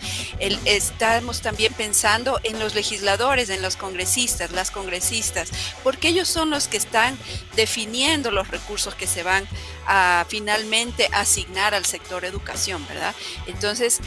estamos 0.65 1.41
también 1.41 1.73
pensando 1.73 2.39
en 2.43 2.59
los 2.59 2.75
legisladores, 2.75 3.49
en 3.49 3.61
los 3.61 3.75
congresistas, 3.75 4.51
las 4.51 4.71
congresistas, 4.71 5.49
porque 5.83 6.09
ellos 6.09 6.27
son 6.27 6.49
los 6.49 6.67
que 6.67 6.77
están 6.77 7.17
definiendo 7.55 8.31
los 8.31 8.47
recursos 8.49 8.95
que 8.95 9.07
se 9.07 9.23
van 9.23 9.47
a 9.87 10.00
finalmente 10.27 11.09
asignar 11.11 11.73
al 11.73 11.85
sector 11.85 12.25
educación, 12.25 12.85
¿verdad? 12.87 13.15
Entonces, 13.47 13.99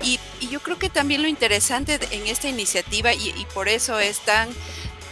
y, 0.00 0.18
yo 0.50 0.60
creo 0.60 0.78
que 0.78 0.88
también 0.88 1.22
lo 1.22 1.28
interesante 1.28 1.98
en 2.10 2.26
esta 2.26 2.48
iniciativa, 2.48 3.12
y, 3.12 3.30
y 3.36 3.46
por 3.52 3.68
eso 3.68 3.98
es 3.98 4.20
tan 4.20 4.48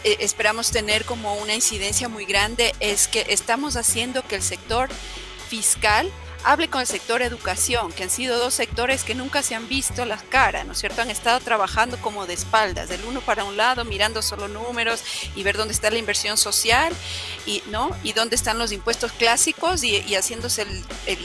eh, 0.03 0.17
esperamos 0.21 0.71
tener 0.71 1.05
como 1.05 1.35
una 1.35 1.53
incidencia 1.53 2.07
muy 2.07 2.25
grande 2.25 2.73
es 2.79 3.07
que 3.07 3.25
estamos 3.29 3.75
haciendo 3.75 4.21
que 4.23 4.35
el 4.35 4.41
sector 4.41 4.89
fiscal 5.49 6.11
hable 6.43 6.69
con 6.69 6.81
el 6.81 6.87
sector 6.87 7.21
educación, 7.21 7.91
que 7.91 8.03
han 8.03 8.09
sido 8.09 8.37
dos 8.37 8.53
sectores 8.53 9.03
que 9.03 9.15
nunca 9.15 9.41
se 9.43 9.55
han 9.55 9.67
visto 9.67 10.05
las 10.05 10.23
caras, 10.23 10.65
¿no 10.65 10.73
es 10.73 10.79
cierto? 10.79 11.01
Han 11.01 11.09
estado 11.09 11.39
trabajando 11.39 11.97
como 11.97 12.25
de 12.25 12.33
espaldas, 12.33 12.89
del 12.89 13.03
uno 13.05 13.21
para 13.21 13.43
un 13.43 13.57
lado, 13.57 13.85
mirando 13.85 14.21
solo 14.21 14.47
números 14.47 15.03
y 15.35 15.43
ver 15.43 15.57
dónde 15.57 15.73
está 15.73 15.89
la 15.89 15.97
inversión 15.97 16.37
social 16.37 16.93
y, 17.45 17.63
¿no? 17.67 17.91
y 18.03 18.13
dónde 18.13 18.35
están 18.35 18.57
los 18.57 18.71
impuestos 18.71 19.11
clásicos 19.11 19.83
y, 19.83 20.15
haciéndose 20.15 20.63
el 20.63 20.83
el 21.05 21.17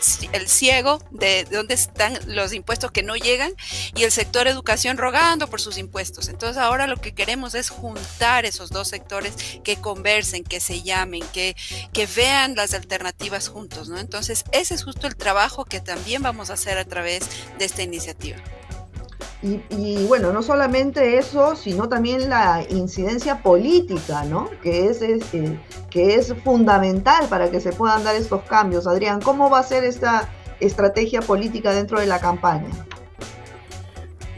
ciego 0.00 1.02
de, 1.10 1.44
dónde 1.50 1.74
están 1.74 2.18
los 2.26 2.52
impuestos 2.52 2.90
que 2.90 3.02
no 3.02 3.16
llegan 3.16 3.52
y 3.94 4.04
el 4.04 4.12
sector 4.12 4.46
educación 4.46 4.96
rogando 4.98 5.48
por 5.48 5.60
sus 5.60 5.78
impuestos. 5.78 6.28
Entonces 6.28 6.58
ahora 6.58 6.86
lo 6.86 6.96
que 6.96 7.14
queremos 7.14 7.54
es 7.54 7.70
juntar 7.70 8.44
esos 8.44 8.70
dos 8.70 8.88
sectores 8.88 9.34
que 9.64 9.76
conversen, 9.76 10.44
que 10.44 10.60
se 10.60 10.82
llamen, 10.82 11.22
que, 11.32 11.56
que 11.92 12.06
vean 12.06 12.54
las 12.54 12.74
alternativas 12.74 13.48
juntos, 13.48 13.88
¿no? 13.88 13.98
Entonces 13.98 14.44
ese 14.52 14.74
es 14.74 14.84
justo 14.84 15.06
el 15.06 15.16
trabajo 15.16 15.64
que 15.64 15.80
también 15.80 16.22
vamos 16.22 16.50
a 16.50 16.54
hacer 16.54 16.78
a 16.78 16.84
través 16.84 17.22
de 17.58 17.64
esta 17.64 17.82
iniciativa. 17.82 18.38
Y, 19.40 20.04
bueno, 20.08 20.32
no 20.32 20.42
solamente 20.42 21.16
eso, 21.16 21.54
sino 21.54 21.88
también 21.88 22.28
la 22.28 22.64
incidencia 22.70 23.40
política, 23.40 24.24
¿no? 24.24 24.50
Que 24.62 24.88
es, 24.88 25.00
eh, 25.00 25.60
que 25.90 26.16
es 26.16 26.34
fundamental 26.42 27.28
para 27.28 27.48
que 27.48 27.60
se 27.60 27.72
puedan 27.72 28.02
dar 28.02 28.16
estos 28.16 28.42
cambios. 28.42 28.88
Adrián, 28.88 29.20
¿cómo 29.20 29.48
va 29.48 29.60
a 29.60 29.62
ser 29.62 29.84
esta 29.84 30.28
estrategia 30.58 31.20
política 31.22 31.72
dentro 31.72 32.00
de 32.00 32.06
la 32.06 32.18
campaña? 32.18 32.68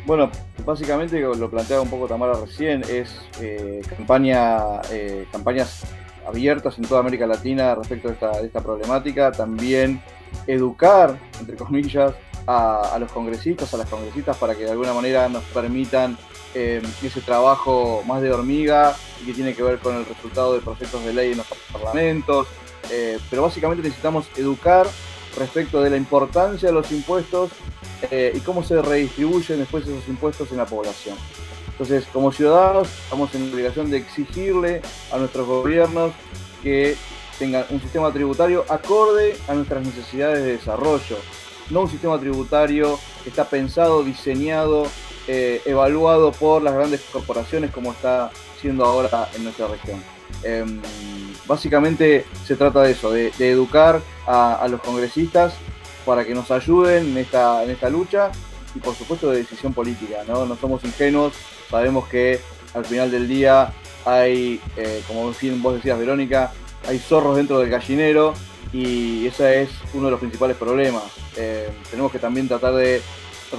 Bueno, 0.04 0.30
básicamente 0.66 1.18
lo 1.20 1.50
planteaba 1.50 1.82
un 1.82 1.88
poco 1.88 2.06
Tamara 2.06 2.34
recién, 2.34 2.82
es 2.82 3.16
eh, 3.40 3.80
campaña, 3.96 4.82
eh, 4.90 5.26
campañas 5.32 5.82
abiertas 6.26 6.76
en 6.76 6.84
toda 6.84 7.00
América 7.00 7.26
Latina 7.26 7.74
respecto 7.74 8.08
a 8.08 8.12
esta, 8.12 8.40
de 8.40 8.46
esta 8.48 8.60
problemática, 8.60 9.32
también 9.32 10.02
educar, 10.46 11.18
entre 11.38 11.56
comillas, 11.56 12.12
a, 12.46 12.96
los 12.98 13.10
congresistas, 13.12 13.72
a 13.74 13.76
las 13.76 13.88
congresistas, 13.88 14.36
para 14.36 14.54
que 14.54 14.64
de 14.64 14.70
alguna 14.70 14.92
manera 14.92 15.28
nos 15.28 15.44
permitan 15.44 16.18
eh, 16.54 16.82
ese 17.02 17.20
trabajo 17.20 18.02
más 18.06 18.22
de 18.22 18.32
hormiga 18.32 18.96
y 19.22 19.26
que 19.26 19.32
tiene 19.34 19.54
que 19.54 19.62
ver 19.62 19.78
con 19.78 19.96
el 19.96 20.04
resultado 20.04 20.54
de 20.54 20.60
proyectos 20.60 21.04
de 21.04 21.12
ley 21.12 21.32
en 21.32 21.38
los 21.38 21.46
parlamentos. 21.72 22.48
Eh, 22.90 23.18
pero 23.28 23.42
básicamente 23.42 23.82
necesitamos 23.82 24.26
educar 24.36 24.86
respecto 25.36 25.80
de 25.80 25.90
la 25.90 25.96
importancia 25.96 26.68
de 26.68 26.74
los 26.74 26.90
impuestos 26.90 27.50
eh, 28.10 28.32
y 28.34 28.40
cómo 28.40 28.64
se 28.64 28.80
redistribuyen 28.82 29.58
después 29.58 29.86
esos 29.86 30.08
impuestos 30.08 30.50
en 30.50 30.56
la 30.56 30.66
población. 30.66 31.16
Entonces, 31.72 32.04
como 32.12 32.32
ciudadanos, 32.32 32.88
estamos 33.04 33.34
en 33.34 33.46
la 33.46 33.54
obligación 33.54 33.90
de 33.90 33.98
exigirle 33.98 34.82
a 35.12 35.18
nuestros 35.18 35.46
gobiernos 35.46 36.12
que 36.62 36.96
tengan 37.38 37.64
un 37.70 37.80
sistema 37.80 38.12
tributario 38.12 38.66
acorde 38.68 39.34
a 39.48 39.54
nuestras 39.54 39.86
necesidades 39.86 40.44
de 40.44 40.52
desarrollo, 40.58 41.16
no 41.70 41.82
un 41.82 41.90
sistema 41.90 42.18
tributario 42.18 42.98
que 43.22 43.30
está 43.30 43.44
pensado, 43.44 44.02
diseñado, 44.02 44.86
eh, 45.28 45.62
evaluado 45.64 46.32
por 46.32 46.62
las 46.62 46.74
grandes 46.74 47.00
corporaciones 47.12 47.70
como 47.70 47.92
está 47.92 48.30
siendo 48.60 48.84
ahora 48.84 49.28
en 49.34 49.44
nuestra 49.44 49.68
región. 49.68 50.02
Em, 50.42 50.80
básicamente 51.46 52.24
se 52.44 52.56
trata 52.56 52.82
de 52.82 52.92
eso, 52.92 53.10
de, 53.10 53.32
educar 53.38 54.00
a, 54.26 54.66
los 54.70 54.80
congresistas 54.80 55.54
para 56.04 56.24
que 56.24 56.34
nos 56.34 56.50
ayuden 56.50 57.10
en 57.10 57.18
esta, 57.18 57.62
en 57.62 57.70
esta 57.70 57.90
lucha 57.90 58.30
y 58.74 58.78
por 58.78 58.94
supuesto 58.94 59.30
de 59.30 59.38
decisión 59.38 59.74
política, 59.74 60.18
¿no? 60.26 60.46
No 60.46 60.56
somos 60.56 60.84
ingenuos, 60.84 61.34
sabemos 61.68 62.08
que 62.08 62.40
al 62.74 62.84
final 62.84 63.10
del 63.10 63.28
día 63.28 63.72
hay, 64.04 64.60
eh, 64.76 65.02
como 65.06 65.24
vos 65.24 65.74
decías 65.74 65.98
Verónica, 65.98 66.52
hay 66.88 66.98
zorros 66.98 67.36
dentro 67.36 67.58
del 67.58 67.68
gallinero 67.68 68.34
y 68.72 69.26
ese 69.26 69.62
es 69.62 69.70
uno 69.94 70.06
de 70.06 70.10
los 70.12 70.20
principales 70.20 70.56
problemas. 70.56 71.04
Eh, 71.36 71.70
tenemos 71.90 72.12
que 72.12 72.18
también 72.18 72.48
tratar 72.48 72.74
de 72.74 73.02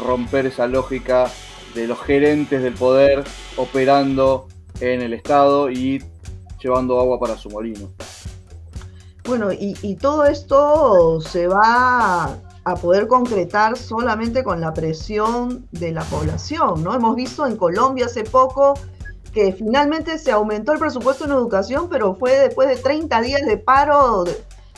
romper 0.06 0.46
esa 0.46 0.68
lógica 0.68 1.30
de 1.76 1.88
los 1.88 2.00
gerentes 2.00 2.62
del 2.62 2.74
poder 2.74 3.24
operando 3.58 4.48
en 4.80 5.02
el 5.02 5.14
Estado 5.14 5.70
y 5.70 6.04
llevando 6.62 7.00
agua 7.00 7.20
para 7.20 7.38
su 7.38 7.50
molino. 7.50 7.90
Bueno, 9.26 9.50
y, 9.52 9.96
todo 9.96 10.26
esto 10.26 11.22
se 11.22 11.48
va 11.48 12.38
a 12.64 12.76
poder 12.76 13.08
concretar 13.08 13.78
solamente 13.78 14.44
con 14.44 14.60
la 14.60 14.74
presión 14.74 15.68
de 15.72 15.92
la 15.92 16.04
población, 16.04 16.84
¿no? 16.84 16.94
Hemos 16.96 17.16
visto 17.16 17.46
en 17.46 17.56
Colombia 17.56 18.08
hace 18.08 18.24
poco 18.24 18.74
que 19.32 19.54
finalmente 19.54 20.18
se 20.18 20.32
aumentó 20.32 20.74
el 20.74 20.80
presupuesto 20.80 21.26
en 21.26 21.32
educación, 21.32 21.88
pero 21.90 22.16
fue 22.16 22.38
después 22.38 22.68
de 22.68 22.76
30 22.76 23.22
días 23.22 23.42
de 23.46 23.58
paro 23.58 24.26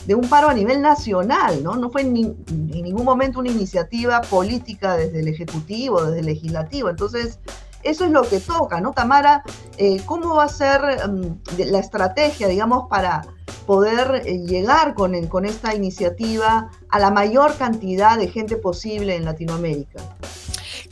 un 0.09 0.27
paro 0.27 0.49
a 0.49 0.53
nivel 0.53 0.81
nacional, 0.81 1.63
¿no? 1.63 1.75
No 1.75 1.89
fue 1.89 2.01
en, 2.01 2.13
ningún 2.13 3.05
momento 3.05 3.39
una 3.39 3.49
iniciativa 3.49 4.21
política 4.21 4.97
desde 4.97 5.21
el 5.21 5.27
Ejecutivo, 5.27 6.03
desde 6.03 6.19
el 6.19 6.25
Legislativo. 6.25 6.89
Entonces, 6.89 7.39
eso 7.83 8.05
es 8.05 8.11
lo 8.11 8.23
que 8.23 8.39
toca, 8.39 8.81
¿no? 8.81 8.91
Tamara, 8.91 9.43
eh, 9.77 10.01
¿cómo 10.05 10.35
va 10.35 10.45
a 10.45 10.49
ser 10.49 10.81
mm, 10.81 11.39
la 11.69 11.79
estrategia, 11.79 12.47
digamos, 12.47 12.87
para 12.89 13.25
poder 13.65 14.23
eh, 14.25 14.39
llegar 14.39 14.93
con, 14.93 15.27
con 15.27 15.45
esta 15.45 15.73
iniciativa 15.73 16.69
a 16.89 16.99
la 16.99 17.11
mayor 17.11 17.55
cantidad 17.57 18.17
de 18.17 18.27
gente 18.27 18.57
posible 18.57 19.15
en 19.15 19.25
Latinoamérica? 19.25 20.01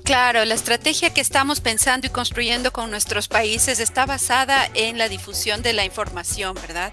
Claro, 0.04 0.44
la 0.46 0.56
estrategia 0.56 1.14
que 1.14 1.22
estamos 1.22 1.62
pensando 1.62 2.08
y 2.08 2.10
construyendo 2.10 2.74
con 2.74 2.90
nuestros 2.90 3.28
países 3.28 3.80
está 3.80 4.06
basada 4.06 4.70
en 4.74 4.98
la 4.98 5.08
difusión 5.08 5.62
de 5.62 5.74
la 5.74 5.86
información, 5.86 6.56
¿verdad? 6.56 6.92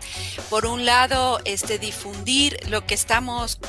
Por 0.51 0.67
un 0.67 0.85
lado, 0.85 1.41
este, 1.45 1.79
difundir 1.79 2.59
lo 2.69 2.87
que 2.87 2.95
estamos 2.95 3.61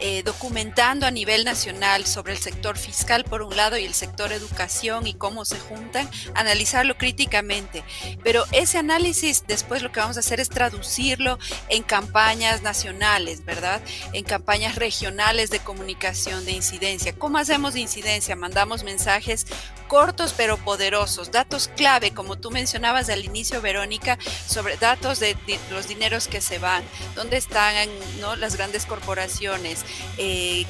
eh, 0.00 0.22
documentando 0.24 1.06
a 1.06 1.10
nivel 1.10 1.44
nacional 1.44 2.06
sobre 2.06 2.32
el 2.32 2.38
sector 2.38 2.78
fiscal, 2.78 3.24
por 3.24 3.42
un 3.42 3.56
lado, 3.56 3.76
y 3.76 3.84
el 3.84 3.94
sector 3.94 4.32
educación 4.32 5.06
y 5.06 5.14
cómo 5.14 5.44
se 5.44 5.58
juntan, 5.58 6.08
analizarlo 6.34 6.96
críticamente. 6.96 7.84
Pero 8.24 8.44
ese 8.52 8.78
análisis 8.78 9.44
después 9.46 9.82
lo 9.82 9.92
que 9.92 10.00
vamos 10.00 10.16
a 10.16 10.20
hacer 10.20 10.40
es 10.40 10.48
traducirlo 10.48 11.38
en 11.68 11.82
campañas 11.82 12.62
nacionales, 12.62 13.44
¿verdad? 13.44 13.82
En 14.12 14.24
campañas 14.24 14.76
regionales 14.76 15.50
de 15.50 15.60
comunicación 15.60 16.44
de 16.46 16.52
incidencia. 16.52 17.14
¿Cómo 17.14 17.38
hacemos 17.38 17.74
de 17.74 17.80
incidencia? 17.80 18.36
Mandamos 18.36 18.84
mensajes 18.86 19.46
cortos 19.88 20.34
pero 20.36 20.56
poderosos, 20.56 21.30
datos 21.30 21.68
clave, 21.76 22.12
como 22.12 22.36
tú 22.36 22.50
mencionabas 22.50 23.08
al 23.10 23.24
inicio, 23.24 23.60
Verónica, 23.60 24.18
sobre 24.46 24.76
datos 24.76 25.20
de, 25.20 25.36
los 25.70 25.88
dineros 25.88 26.28
que 26.28 26.40
se 26.40 26.58
van, 26.58 26.82
dónde 27.14 27.36
están 27.36 27.88
¿no? 28.20 28.36
las 28.36 28.56
grandes 28.56 28.86
corporaciones, 28.86 29.84
eh, 30.18 30.64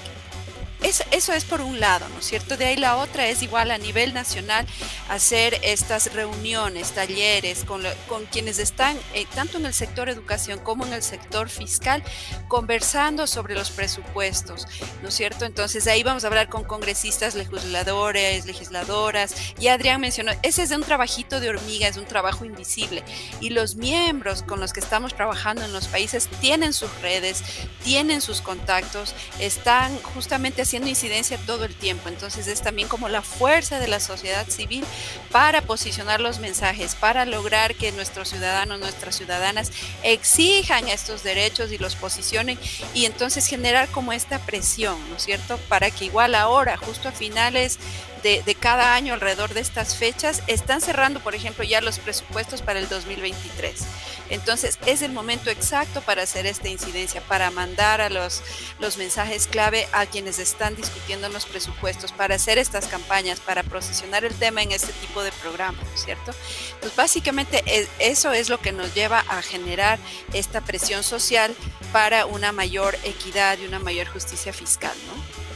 eso 0.83 1.33
es 1.33 1.45
por 1.45 1.61
un 1.61 1.81
lado, 1.81 2.07
¿no 2.11 2.19
es 2.19 2.27
cierto? 2.27 2.57
De 2.57 2.67
ahí 2.67 2.77
la 2.77 2.97
otra 2.97 3.27
es 3.27 3.43
igual 3.43 3.71
a 3.71 3.79
nivel 3.79 4.13
nacional 4.13 4.67
hacer 5.09 5.59
estas 5.63 6.13
reuniones, 6.13 6.93
talleres 6.93 7.65
con, 7.65 7.83
quienes 8.31 8.59
están 8.59 8.99
eh, 9.15 9.27
tanto 9.35 9.59
en 9.59 9.67
el 9.67 9.73
sector 9.73 10.09
educación 10.09 10.59
como 10.59 10.85
en 10.87 10.93
el 10.93 11.03
sector 11.03 11.49
fiscal 11.49 12.03
conversando 12.49 13.27
sobre 13.27 13.55
los 13.55 13.71
presupuestos, 13.71 14.67
¿no 15.03 15.09
es 15.09 15.15
cierto? 15.15 15.45
Entonces 15.45 15.87
ahí 15.87 16.03
vamos 16.03 16.25
a 16.25 16.27
hablar 16.27 16.49
con 16.49 16.65
congresistas, 16.65 17.35
legisladores, 17.35 18.45
legisladoras 18.47 19.35
y 19.59 19.69
Adrián 19.69 20.01
mencionó, 20.01 20.33
ese 20.43 20.65
es 20.65 20.69
de 20.69 20.77
un 20.77 20.83
trabajito 20.83 21.41
de 21.41 21.49
hormiga, 21.49 21.89
es 21.89 21.97
un 21.97 22.07
trabajo 22.07 22.45
invisible 22.45 23.03
y 23.41 23.51
los 23.51 23.77
miembros 23.77 24.43
con 24.43 24.61
los 24.61 24.73
que 24.73 24.81
estamos 24.81 25.15
trabajando 25.15 25.65
en 25.65 25.73
los 25.73 25.89
países 25.89 26.29
tienen 26.41 26.73
sus 26.73 26.91
redes, 27.01 27.43
tienen 27.83 28.21
sus 28.21 28.43
contactos, 28.43 29.15
están 29.39 29.97
justamente 30.03 30.66
haciendo 30.67 30.89
incidencia 30.89 31.39
todo 31.47 31.65
el 31.65 31.75
tiempo. 31.75 32.09
Entonces 32.09 32.49
es 32.49 32.61
también 32.61 32.89
como 32.89 33.09
la 33.09 33.23
fuerza 33.23 33.79
de 33.79 33.87
la 33.87 34.01
sociedad 34.01 34.49
civil 34.49 34.85
para 35.31 35.63
posicionar 35.63 36.21
los 36.21 36.41
mensajes, 36.41 36.97
para 36.97 37.25
lograr 37.25 37.77
que 37.77 37.93
nuestros 37.93 38.31
ciudadanos, 38.31 38.81
nuestras 38.81 39.17
ciudadanas 39.17 39.71
exijan 40.03 40.89
estos 40.89 41.23
derechos 41.23 41.71
y 41.71 41.79
los 41.79 41.95
posicionen 41.95 42.59
y 42.95 43.05
entonces 43.05 43.47
generar 43.47 43.89
como 43.89 44.13
esta 44.13 44.41
presión, 44.41 44.99
¿no 45.09 45.17
es 45.17 45.23
cierto? 45.25 45.57
Para 45.69 45.91
que 45.91 46.07
igual 46.07 46.35
ahora, 46.35 46.77
justo 46.77 47.09
a 47.09 47.13
finales 47.13 47.79
de, 48.23 48.57
cada 48.59 48.95
año 48.95 49.15
alrededor 49.15 49.55
de 49.55 49.61
estas 49.61 49.97
fechas, 49.97 50.43
están 50.49 50.81
cerrando, 50.81 51.21
por 51.21 51.37
ejemplo, 51.37 51.63
ya 51.63 51.81
los 51.81 52.01
presupuestos 52.01 52.61
para 52.61 52.81
el 52.81 52.89
2023. 52.89 53.85
Entonces, 54.31 54.79
es 54.87 55.03
el 55.03 55.13
momento 55.13 55.51
exacto 55.51 56.01
para 56.01 56.23
hacer 56.23 56.47
esta 56.47 56.69
incidencia, 56.69 57.21
para 57.23 57.51
mandar 57.51 58.01
a 58.01 58.11
los, 58.11 58.43
los 58.79 58.97
mensajes 58.97 59.47
clave 59.47 59.87
a 59.93 60.07
quienes 60.07 60.39
están 60.39 60.75
discutiendo 60.77 61.29
los 61.29 61.47
presupuestos, 61.47 62.13
para 62.13 62.35
hacer 62.35 62.59
estas 62.59 62.87
campañas, 62.87 63.41
para 63.41 63.63
posicionar 63.63 64.25
el 64.25 64.35
tema 64.35 64.63
en 64.63 64.73
este 64.73 64.93
tipo 64.95 65.23
de 65.23 65.33
programas, 65.43 65.85
¿cierto? 65.95 66.33
Pues 66.81 66.95
básicamente 66.97 67.63
e, 67.67 67.89
eso 67.99 68.33
es 68.33 68.49
lo 68.49 68.59
que 68.59 68.73
nos 68.73 68.95
lleva 68.95 69.21
a 69.29 69.43
generar 69.43 69.99
esta 70.33 70.61
presión 70.61 71.03
social 71.03 71.55
para 71.93 72.27
una 72.27 72.53
mayor 72.53 72.97
equidad 73.05 73.59
y 73.59 73.67
una 73.67 73.79
mayor 73.79 74.07
justicia 74.09 74.53
fiscal, 74.53 74.95
¿no? 75.07 75.47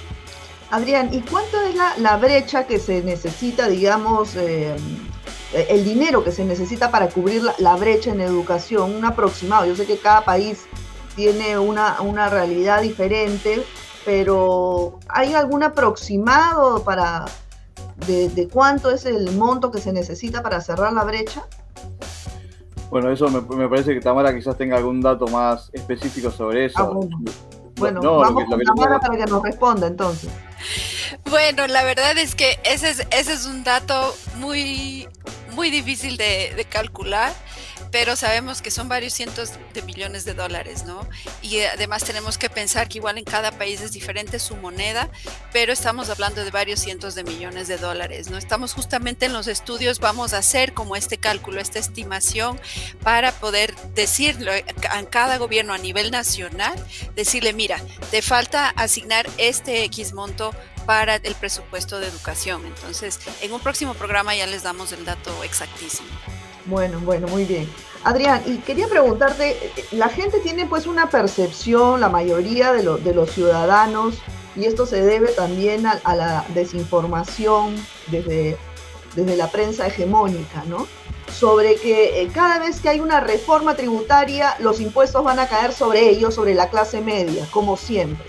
Adrián, 0.71 1.13
¿y 1.13 1.21
cuánto 1.23 1.61
es 1.63 1.75
la, 1.75 2.17
brecha 2.17 2.67
que 2.67 2.79
se 2.79 3.03
necesita, 3.03 3.69
digamos, 3.69 4.37
eh, 4.37 4.77
el 5.53 5.85
dinero 5.85 6.23
que 6.23 6.33
se 6.33 6.45
necesita 6.45 6.91
para 6.91 7.09
cubrir 7.09 7.43
la, 7.59 7.77
brecha 7.77 8.13
en 8.13 8.21
educación? 8.21 8.95
Un 8.95 9.05
aproximado. 9.05 9.67
Yo 9.67 9.77
sé 9.77 9.87
que 9.87 9.99
cada 9.99 10.25
país 10.25 10.67
tiene 11.17 11.59
una, 11.59 12.01
una 12.01 12.29
realidad 12.29 12.83
diferente, 12.83 13.65
pero 14.05 14.99
¿hay 15.09 15.35
algún 15.35 15.63
aproximado 15.63 16.85
para 16.85 17.25
de, 18.07 18.49
cuánto 18.53 18.91
es 18.91 19.05
el 19.05 19.31
monto 19.33 19.71
que 19.71 19.81
se 19.81 19.93
necesita 19.93 20.43
para 20.43 20.61
cerrar 20.61 20.93
la 20.93 21.05
brecha? 21.05 21.45
Bueno, 22.91 23.11
eso 23.11 23.29
me, 23.29 23.69
parece 23.69 23.95
que 23.95 24.01
Tamara 24.01 24.35
quizás 24.35 24.57
tenga 24.57 24.77
algún 24.77 25.01
dato 25.01 25.27
más 25.29 25.71
específico 25.73 26.31
sobre 26.31 26.67
eso. 26.67 26.79
Ah, 26.79 26.91
bueno, 27.77 28.01
vamos 28.01 28.45
con 28.49 28.61
Tamara 28.61 28.99
para 28.99 29.17
que 29.17 29.27
nos 29.27 29.43
responda 29.43 29.87
entonces. 29.87 30.31
Bueno, 31.29 31.67
la 31.67 31.85
verdad 31.85 32.19
es 32.19 32.35
que 32.35 32.59
ese 32.65 32.91
es, 32.91 33.07
ese 33.11 33.33
es 33.33 33.47
un 33.47 33.63
dato 33.63 34.15
muy, 34.39 35.09
muy 35.53 35.71
difícil 35.71 36.17
de, 36.17 36.67
calcular 36.69 37.33
pero 37.91 38.15
sabemos 38.15 38.63
que 38.63 38.71
son 38.71 38.89
varios 38.89 39.13
cientos 39.13 39.53
de 39.75 39.83
millones 39.83 40.25
de 40.25 40.35
dólares, 40.35 40.85
¿no? 40.85 41.09
Y 41.43 41.61
además 41.63 42.05
tenemos 42.05 42.39
que 42.39 42.49
pensar 42.49 42.89
que 42.89 42.99
igual 42.99 43.19
en 43.19 43.25
cada 43.25 43.51
país 43.51 43.81
es 43.81 43.91
diferente 43.91 44.39
su 44.39 44.55
moneda, 44.55 45.09
pero 45.53 45.73
estamos 45.73 46.09
hablando 46.09 46.45
de 46.45 46.53
varios 46.53 46.79
cientos 46.79 47.17
de 47.17 47.25
millones 47.25 47.67
de 47.67 47.79
dólares, 47.79 48.31
¿no? 48.31 48.39
Estamos 48.39 48.75
justamente 48.75 49.27
en 49.27 49.33
los 49.33 49.49
estudios, 49.49 49.99
vamos 49.99 50.35
a 50.35 50.39
hacer 50.39 50.73
como 50.73 50.95
este 50.95 51.19
cálculo, 51.19 51.61
esta 51.61 51.81
estimación 51.81 52.61
para 53.03 53.33
poder 53.33 53.75
decirlo 53.95 54.53
a 54.53 55.03
cada 55.07 55.39
gobierno 55.39 55.73
a 55.73 55.79
nivel 55.79 56.13
nacional, 56.13 56.75
decirle, 57.17 57.53
mira, 57.53 57.83
te 58.13 58.23
falta 58.23 58.69
asignar 58.69 59.29
este 59.37 59.85
X 59.85 60.13
monto 60.13 60.55
para 60.91 61.15
el 61.15 61.37
presupuesto 61.37 62.01
de 62.01 62.09
educación. 62.09 62.67
Entonces, 62.67 63.21
en 63.43 63.53
un 63.53 63.61
próximo 63.61 63.95
programa 63.95 64.35
ya 64.35 64.45
les 64.49 64.65
damos 64.65 64.91
el 64.91 65.05
dato 65.05 65.31
exactísimo. 65.45 66.09
Bueno, 66.67 66.99
bueno, 67.05 67.29
muy 67.29 67.45
bien. 67.45 67.71
Adrián, 68.03 68.43
y 68.45 68.57
quería 68.57 68.89
preguntarte, 68.89 69.57
la 69.93 70.09
gente 70.09 70.41
tiene 70.41 70.67
pues 70.67 70.89
una 70.89 71.09
percepción, 71.09 72.01
la 72.01 72.09
mayoría 72.09 72.73
de, 72.73 72.83
los 72.83 73.31
ciudadanos, 73.31 74.17
y 74.57 74.65
esto 74.65 74.85
se 74.85 75.01
debe 75.01 75.29
también 75.29 75.87
a, 75.87 76.17
la 76.17 76.45
desinformación 76.55 77.77
desde, 78.09 78.59
desde 79.15 79.37
la 79.37 79.49
prensa 79.49 79.87
hegemónica, 79.87 80.65
¿no? 80.67 80.89
Sobre 81.33 81.77
que 81.77 82.21
eh, 82.21 82.31
cada 82.35 82.59
vez 82.59 82.81
que 82.81 82.89
hay 82.89 82.99
una 82.99 83.21
reforma 83.21 83.77
tributaria, 83.77 84.57
los 84.59 84.81
impuestos 84.81 85.23
van 85.23 85.39
a 85.39 85.47
caer 85.47 85.73
sobre 85.73 86.09
ellos, 86.09 86.35
sobre 86.35 86.55
la 86.55 86.69
clase 86.69 87.01
media, 87.01 87.47
como 87.53 87.77
siempre. 87.77 88.27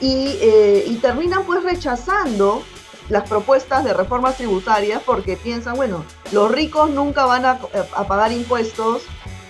Y, 0.00 0.38
eh, 0.40 0.84
y 0.86 0.96
terminan 0.96 1.44
pues 1.44 1.62
rechazando 1.64 2.62
las 3.08 3.28
propuestas 3.28 3.84
de 3.84 3.94
reformas 3.94 4.36
tributarias 4.36 5.02
porque 5.04 5.36
piensan, 5.36 5.76
bueno, 5.76 6.04
los 6.30 6.50
ricos 6.50 6.90
nunca 6.90 7.24
van 7.24 7.44
a, 7.46 7.58
pagar 8.06 8.32
impuestos, 8.32 9.02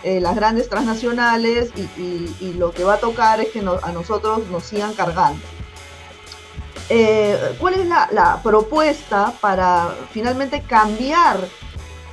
eh, 0.04 0.20
las 0.20 0.36
grandes 0.36 0.68
transnacionales, 0.68 1.72
y, 1.76 2.52
lo 2.54 2.70
que 2.70 2.84
va 2.84 2.94
a 2.94 2.98
tocar 2.98 3.40
es 3.40 3.48
que 3.48 3.60
a 3.60 3.92
nosotros 3.92 4.46
nos 4.48 4.64
sigan 4.64 4.94
cargando. 4.94 5.40
Eh, 6.88 7.36
¿Cuál 7.58 7.74
es 7.74 7.86
la, 7.86 8.40
propuesta 8.42 9.32
para 9.40 9.94
finalmente 10.12 10.62
cambiar 10.62 11.38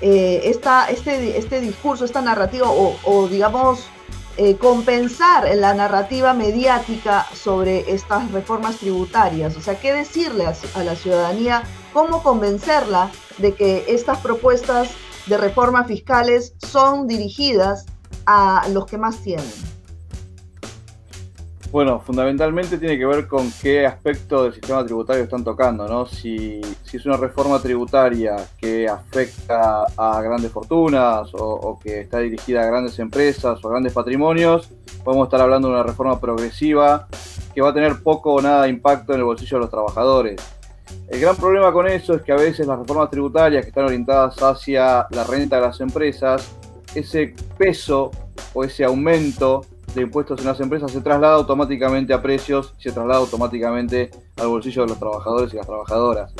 esta, 0.02 0.89
este, 0.89 1.38
este 1.38 1.62
discurso, 1.62 2.06
esta 2.06 2.21
narrativa, 2.21 2.67
o 2.69 3.28
digamos, 3.30 3.88
eh, 4.38 4.58
compensar 4.58 5.48
la 5.56 5.74
narrativa 5.74 6.34
mediática 6.34 7.26
sobre 7.34 7.91
estas 7.93 8.32
reformas 8.32 8.78
tributarias. 8.78 9.56
O 9.56 9.62
sea, 9.62 9.80
¿qué 9.80 9.93
decirle 9.93 10.45
a, 10.45 10.84
la 10.84 10.95
ciudadanía? 10.95 11.63
¿Cómo 11.93 12.21
convencerla 12.21 13.12
de 13.38 13.54
que 13.54 13.86
estas 13.88 14.19
propuestas 14.19 14.89
de 15.28 15.38
reformas 15.38 15.88
fiscales 15.88 16.54
son 16.60 17.08
dirigidas 17.08 17.86
a 18.26 18.67
los 18.74 18.86
que 18.86 18.98
más 18.98 19.19
tienen? 19.19 19.75
Bueno, 21.76 22.00
fundamentalmente 22.00 22.78
tiene 22.78 22.98
que 22.98 23.06
ver 23.06 23.28
con 23.28 23.52
qué 23.62 23.86
aspecto 23.86 24.44
del 24.44 24.54
sistema 24.54 24.86
tributario 24.86 25.24
están 25.26 25.44
tocando, 25.44 25.86
¿no? 25.90 26.06
Si, 26.06 26.62
es 26.94 27.06
una 27.06 27.18
reforma 27.18 27.62
tributaria 27.62 28.38
que 28.58 28.88
afecta 28.88 29.86
a 29.98 30.22
grandes 30.22 30.54
fortunas 30.54 31.32
o, 31.34 31.78
que 31.84 32.00
está 32.00 32.20
dirigida 32.20 32.62
a 32.62 32.66
grandes 32.68 32.98
empresas 33.00 33.60
o 33.62 33.68
a 33.68 33.72
grandes 33.72 33.92
patrimonios, 33.92 34.70
podemos 35.04 35.28
estar 35.28 35.42
hablando 35.42 35.68
de 35.68 35.74
una 35.74 35.84
reforma 35.84 36.18
progresiva 36.18 37.10
que 37.54 37.62
va 37.62 37.72
a 37.72 37.74
tener 37.74 38.02
poco 38.02 38.36
o 38.36 38.42
nada 38.42 38.70
impacto 38.70 39.12
en 39.12 39.20
el 39.20 39.26
bolsillo 39.26 39.58
de 39.58 39.62
los 39.64 39.70
trabajadores. 39.70 40.40
El 41.10 41.20
gran 41.20 41.36
problema 41.36 41.74
con 41.74 41.90
eso 41.90 42.14
es 42.14 42.22
que 42.22 42.32
a 42.32 42.38
veces 42.38 42.66
las 42.68 42.80
reformas 42.80 43.10
tributarias 43.10 43.66
que 43.66 43.68
están 43.72 43.84
orientadas 43.84 44.42
hacia 44.42 45.08
la 45.10 45.26
renta 45.26 45.58
de 45.58 45.62
las 45.64 45.82
empresas, 45.82 46.56
ese 46.96 47.36
peso 47.58 48.12
o 48.54 48.64
ese 48.64 48.86
aumento 48.86 49.66
de 49.96 50.02
impuestos 50.02 50.40
en 50.42 50.46
las 50.46 50.60
empresas 50.60 50.92
se 50.92 51.02
traslada 51.02 51.36
automáticamente 51.36 52.14
a 52.14 52.22
precios 52.22 52.76
y 52.78 52.84
se 52.84 52.92
traslada 52.92 53.20
automáticamente 53.22 54.12
al 54.38 54.48
bolsillo 54.48 54.84
de 54.84 54.90
los 54.90 55.00
trabajadores 55.00 55.54
y 55.54 55.58
las 55.58 55.66
trabajadoras. 55.66 56.34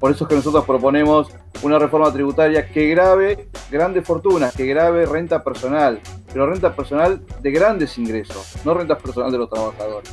Por 0.00 0.10
eso 0.10 0.24
es 0.24 0.28
que 0.28 0.34
nosotros 0.34 0.64
proponemos 0.64 1.28
una 1.62 1.78
reforma 1.78 2.12
tributaria 2.12 2.66
que 2.66 2.88
grave 2.88 3.46
grandes 3.70 4.04
fortunas, 4.04 4.52
que 4.52 4.66
grave 4.66 5.06
renta 5.06 5.44
personal, 5.44 6.00
pero 6.32 6.46
renta 6.46 6.74
personal 6.74 7.20
de 7.40 7.50
grandes 7.52 7.96
ingresos, 7.98 8.56
no 8.64 8.74
renta 8.74 8.98
personal 8.98 9.30
de 9.30 9.38
los 9.38 9.48
trabajadores. 9.48 10.10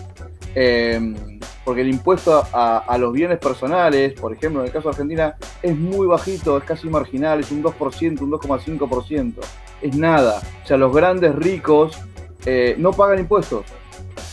Em, 0.53 1.39
porque 1.63 1.81
el 1.81 1.89
impuesto 1.89 2.43
a, 2.51 2.97
los 2.97 3.13
bienes 3.13 3.37
personales, 3.37 4.13
por 4.19 4.33
ejemplo, 4.33 4.61
en 4.61 4.67
el 4.67 4.71
caso 4.71 4.89
de 4.89 4.91
Argentina, 4.91 5.35
es 5.61 5.75
muy 5.75 6.07
bajito, 6.07 6.57
es 6.57 6.63
casi 6.63 6.89
marginal, 6.89 7.39
es 7.39 7.51
un 7.51 7.63
2%, 7.63 8.21
un 8.21 8.31
2,5%. 8.31 9.33
Es 9.81 9.95
nada. 9.95 10.41
O 10.63 10.67
sea, 10.67 10.77
los 10.77 10.93
grandes 10.93 11.35
ricos 11.35 11.97
eh, 12.45 12.75
no 12.77 12.93
pagan 12.93 13.19
impuestos. 13.19 13.65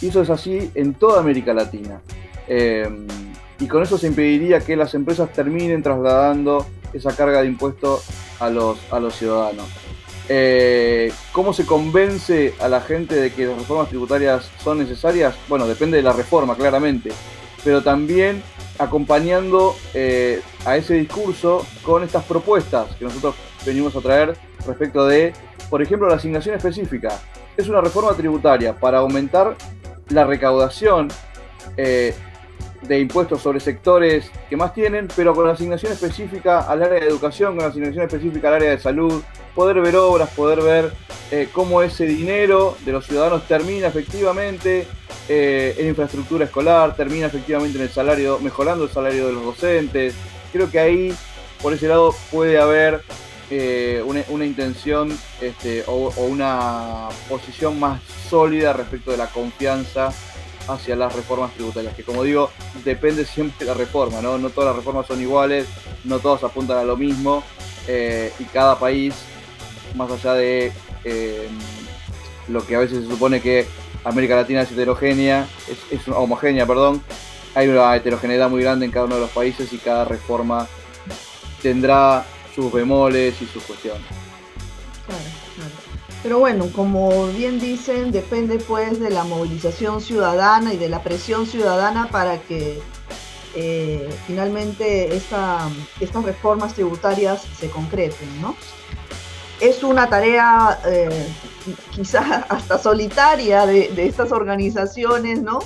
Y 0.00 0.08
eso 0.08 0.22
es 0.22 0.30
así 0.30 0.70
en 0.74 0.94
toda 0.94 1.20
América 1.20 1.54
Latina. 1.54 2.00
Eh, 2.48 2.88
y 3.58 3.66
con 3.66 3.82
eso 3.82 3.96
se 3.96 4.06
impediría 4.06 4.60
que 4.60 4.76
las 4.76 4.94
empresas 4.94 5.32
terminen 5.32 5.82
trasladando 5.82 6.66
esa 6.92 7.14
carga 7.16 7.42
de 7.42 7.48
impuestos 7.48 8.04
a 8.38 8.50
los, 8.50 8.78
a 8.92 9.00
los 9.00 9.14
ciudadanos. 9.16 9.66
Eh, 10.28 11.12
¿Cómo 11.32 11.52
se 11.52 11.64
convence 11.64 12.54
a 12.60 12.68
la 12.68 12.80
gente 12.80 13.14
de 13.14 13.32
que 13.32 13.46
las 13.46 13.56
reformas 13.56 13.88
tributarias 13.88 14.50
son 14.62 14.78
necesarias? 14.78 15.34
Bueno, 15.48 15.66
depende 15.66 15.96
de 15.96 16.02
la 16.02 16.12
reforma, 16.12 16.56
claramente, 16.56 17.10
pero 17.64 17.82
también 17.82 18.42
acompañando 18.78 19.74
a 20.66 20.76
ese 20.76 20.94
discurso 20.94 21.64
con 21.82 22.02
estas 22.02 22.24
propuestas 22.24 22.94
que 22.96 23.04
nosotros 23.04 23.36
venimos 23.64 23.96
a 23.96 24.00
traer 24.00 24.36
respecto 24.66 25.06
de, 25.06 25.32
por 25.70 25.80
ejemplo, 25.80 26.08
la 26.08 26.16
asignación 26.16 26.56
específica. 26.56 27.18
Es 27.56 27.68
una 27.68 27.80
reforma 27.80 28.14
tributaria 28.14 28.78
para 28.78 28.98
aumentar 28.98 29.56
la 30.10 30.24
recaudación 30.24 31.08
eh, 31.76 32.14
de 32.82 33.00
impuestos 33.00 33.40
sobre 33.40 33.60
sectores 33.60 34.30
que 34.48 34.56
más 34.56 34.74
tienen, 34.74 35.08
pero 35.16 35.34
con 35.34 35.48
asignación 35.48 35.92
específica 35.92 36.60
al 36.60 36.82
área 36.82 37.00
de 37.00 37.06
educación, 37.06 37.56
con 37.56 37.64
asignación 37.64 38.04
específica 38.04 38.48
al 38.48 38.54
área 38.54 38.70
de 38.70 38.78
salud, 38.78 39.22
poder 39.54 39.80
ver 39.80 39.96
obras, 39.96 40.28
poder 40.30 40.60
ver 40.60 40.92
eh, 41.30 41.48
cómo 41.52 41.82
ese 41.82 42.04
dinero 42.04 42.76
de 42.84 42.92
los 42.92 43.06
ciudadanos 43.06 43.48
termina 43.48 43.88
efectivamente 43.88 44.86
eh, 45.28 45.74
en 45.78 45.88
infraestructura 45.88 46.44
escolar, 46.44 46.94
termina 46.94 47.26
efectivamente 47.26 47.78
en 47.78 47.84
el 47.84 47.90
salario, 47.90 48.38
mejorando 48.38 48.84
el 48.84 48.90
salario 48.90 49.26
de 49.26 49.32
los 49.32 49.44
docentes. 49.44 50.14
Creo 50.52 50.70
que 50.70 50.78
ahí, 50.78 51.14
por 51.62 51.72
ese 51.72 51.88
lado, 51.88 52.14
puede 52.30 52.58
haber 52.58 53.02
eh, 53.50 54.02
una, 54.04 54.44
intención 54.44 55.16
este, 55.40 55.84
o, 55.86 56.12
una 56.26 57.08
posición 57.28 57.78
más 57.78 58.02
sólida 58.28 58.72
respecto 58.72 59.10
de 59.10 59.16
la 59.16 59.28
confianza 59.28 60.12
hacia 60.68 60.96
las 60.96 61.14
reformas 61.14 61.52
tributarias, 61.52 61.94
que 61.94 62.02
como 62.02 62.24
digo, 62.24 62.50
depende 62.84 63.24
siempre 63.24 63.64
de 63.64 63.72
la 63.72 63.78
reforma, 63.78 64.20
¿no? 64.20 64.36
No 64.36 64.50
todas 64.50 64.68
las 64.70 64.76
reformas 64.76 65.06
son 65.06 65.20
iguales, 65.20 65.66
no 66.04 66.18
todas 66.18 66.42
apuntan 66.42 66.78
a 66.78 66.84
lo 66.84 66.96
mismo, 66.96 67.44
eh, 67.86 68.32
y 68.40 68.44
cada 68.44 68.78
país, 68.78 69.14
más 69.94 70.10
allá 70.10 70.34
de 70.34 70.72
eh, 71.04 71.48
lo 72.48 72.66
que 72.66 72.74
a 72.74 72.80
veces 72.80 73.04
se 73.04 73.10
supone 73.10 73.40
que 73.40 73.66
América 74.02 74.34
Latina 74.34 74.62
es 74.62 74.72
heterogénea, 74.72 75.46
es 75.90 76.08
homogénea, 76.08 76.66
perdón, 76.66 77.00
hay 77.56 77.68
una 77.68 77.96
heterogeneidad 77.96 78.50
muy 78.50 78.62
grande 78.62 78.84
en 78.84 78.92
cada 78.92 79.06
uno 79.06 79.14
de 79.14 79.22
los 79.22 79.30
países 79.30 79.72
y 79.72 79.78
cada 79.78 80.04
reforma 80.04 80.68
tendrá 81.62 82.26
sus 82.56 82.72
bemoles 82.72 83.40
y 83.40 83.46
sus 83.46 83.62
cuestiones. 83.62 84.02
Pero 86.22 86.40
bueno, 86.40 86.66
como 86.74 87.28
bien 87.28 87.60
dicen, 87.60 88.10
depende 88.10 88.58
pues 88.58 88.98
de 88.98 89.10
la 89.10 89.22
movilización 89.22 90.00
ciudadana 90.00 90.74
y 90.74 90.76
de 90.76 90.88
la 90.88 91.02
presión 91.02 91.46
ciudadana 91.46 92.08
para 92.10 92.40
que 92.40 92.80
eh, 93.54 94.08
finalmente 94.26 95.14
estas 95.14 95.70
reformas 96.24 96.74
tributarias 96.74 97.42
se 97.42 97.70
concreten, 97.70 98.40
¿no? 98.42 98.56
Es 99.60 99.82
una 99.84 100.08
tarea 100.08 100.80
eh, 100.86 101.28
quizás 101.90 102.44
hasta 102.48 102.78
solitaria 102.78 103.64
de, 103.66 103.90
estas 103.96 104.32
organizaciones, 104.32 105.40
¿no? 105.40 105.60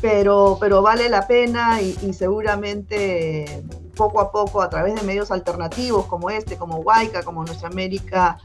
Pero, 0.00 0.58
pero 0.60 0.82
vale 0.82 1.08
la 1.08 1.26
pena 1.26 1.80
y, 1.80 2.12
seguramente 2.12 3.62
poco 3.96 4.20
a 4.20 4.30
poco 4.30 4.62
a 4.62 4.70
través 4.70 4.94
de 4.94 5.02
medios 5.02 5.30
alternativos 5.30 6.06
como 6.06 6.30
este, 6.30 6.56
como 6.56 6.76
Huayca, 6.76 7.22
como 7.22 7.44
Nuestra 7.44 7.68
América 7.68 8.38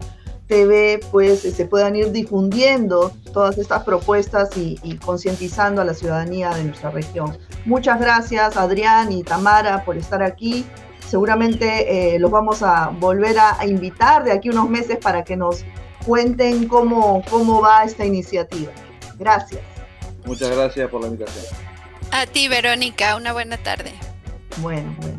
TV 0.47 0.99
pues 1.11 1.41
se 1.41 1.65
puedan 1.65 1.95
ir 1.95 2.11
difundiendo 2.11 3.11
todas 3.33 3.57
estas 3.57 3.83
propuestas 3.83 4.49
y, 4.55 4.97
concientizando 4.97 5.81
a 5.81 5.85
la 5.85 5.93
ciudadanía 5.93 6.49
de 6.51 6.63
nuestra 6.63 6.89
región. 6.89 7.37
Muchas 7.65 7.99
gracias 7.99 8.55
Adrián 8.57 9.11
y 9.11 9.23
Tamara 9.23 9.83
por 9.83 9.97
estar 9.97 10.23
aquí. 10.23 10.65
Seguramente 11.07 12.15
eh, 12.15 12.19
los 12.19 12.31
vamos 12.31 12.63
a 12.63 12.87
volver 12.87 13.37
a, 13.39 13.65
invitar 13.65 14.23
de 14.23 14.31
aquí 14.31 14.49
unos 14.49 14.69
meses 14.69 14.97
para 14.97 15.23
que 15.23 15.35
nos 15.35 15.63
cuenten 16.05 16.67
cómo, 16.67 17.21
cómo 17.29 17.61
va 17.61 17.83
esta 17.83 18.05
iniciativa. 18.05 18.71
Gracias. 19.17 19.61
Muchas 20.25 20.49
gracias 20.49 20.89
por 20.89 21.01
la 21.01 21.07
invitación. 21.07 21.45
A 22.11 22.25
ti, 22.25 22.47
Verónica, 22.47 23.15
una 23.15 23.33
buena 23.33 23.57
tarde. 23.57 23.93
Bueno, 24.57 24.95
bueno. 24.99 25.16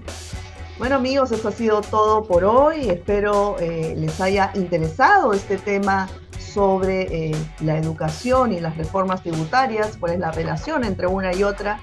Bueno 0.78 0.94
amigos, 0.94 1.32
eso 1.32 1.48
ha 1.48 1.52
sido 1.52 1.80
todo 1.80 2.22
por 2.22 2.44
hoy. 2.44 2.88
Espero 2.88 3.56
eh, 3.58 3.94
les 3.96 4.20
haya 4.20 4.52
interesado 4.54 5.32
este 5.32 5.58
tema 5.58 6.08
sobre 6.38 7.30
eh, 7.30 7.36
la 7.60 7.76
educación 7.78 8.52
y 8.52 8.60
las 8.60 8.76
reformas 8.76 9.22
tributarias, 9.22 9.96
cuál 9.98 10.12
es 10.12 10.20
la 10.20 10.30
relación 10.30 10.84
entre 10.84 11.08
una 11.08 11.34
y 11.34 11.42
otra. 11.42 11.80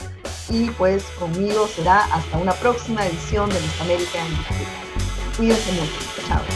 Y 0.49 0.69
pues 0.71 1.03
conmigo 1.19 1.67
será 1.67 2.05
hasta 2.05 2.37
una 2.37 2.53
próxima 2.53 3.05
edición 3.05 3.49
de 3.49 3.59
Nuestra 3.59 3.83
América 3.83 4.19
en 4.19 5.35
Cuídense 5.35 5.71
mucho. 5.73 6.27
Chao. 6.27 6.54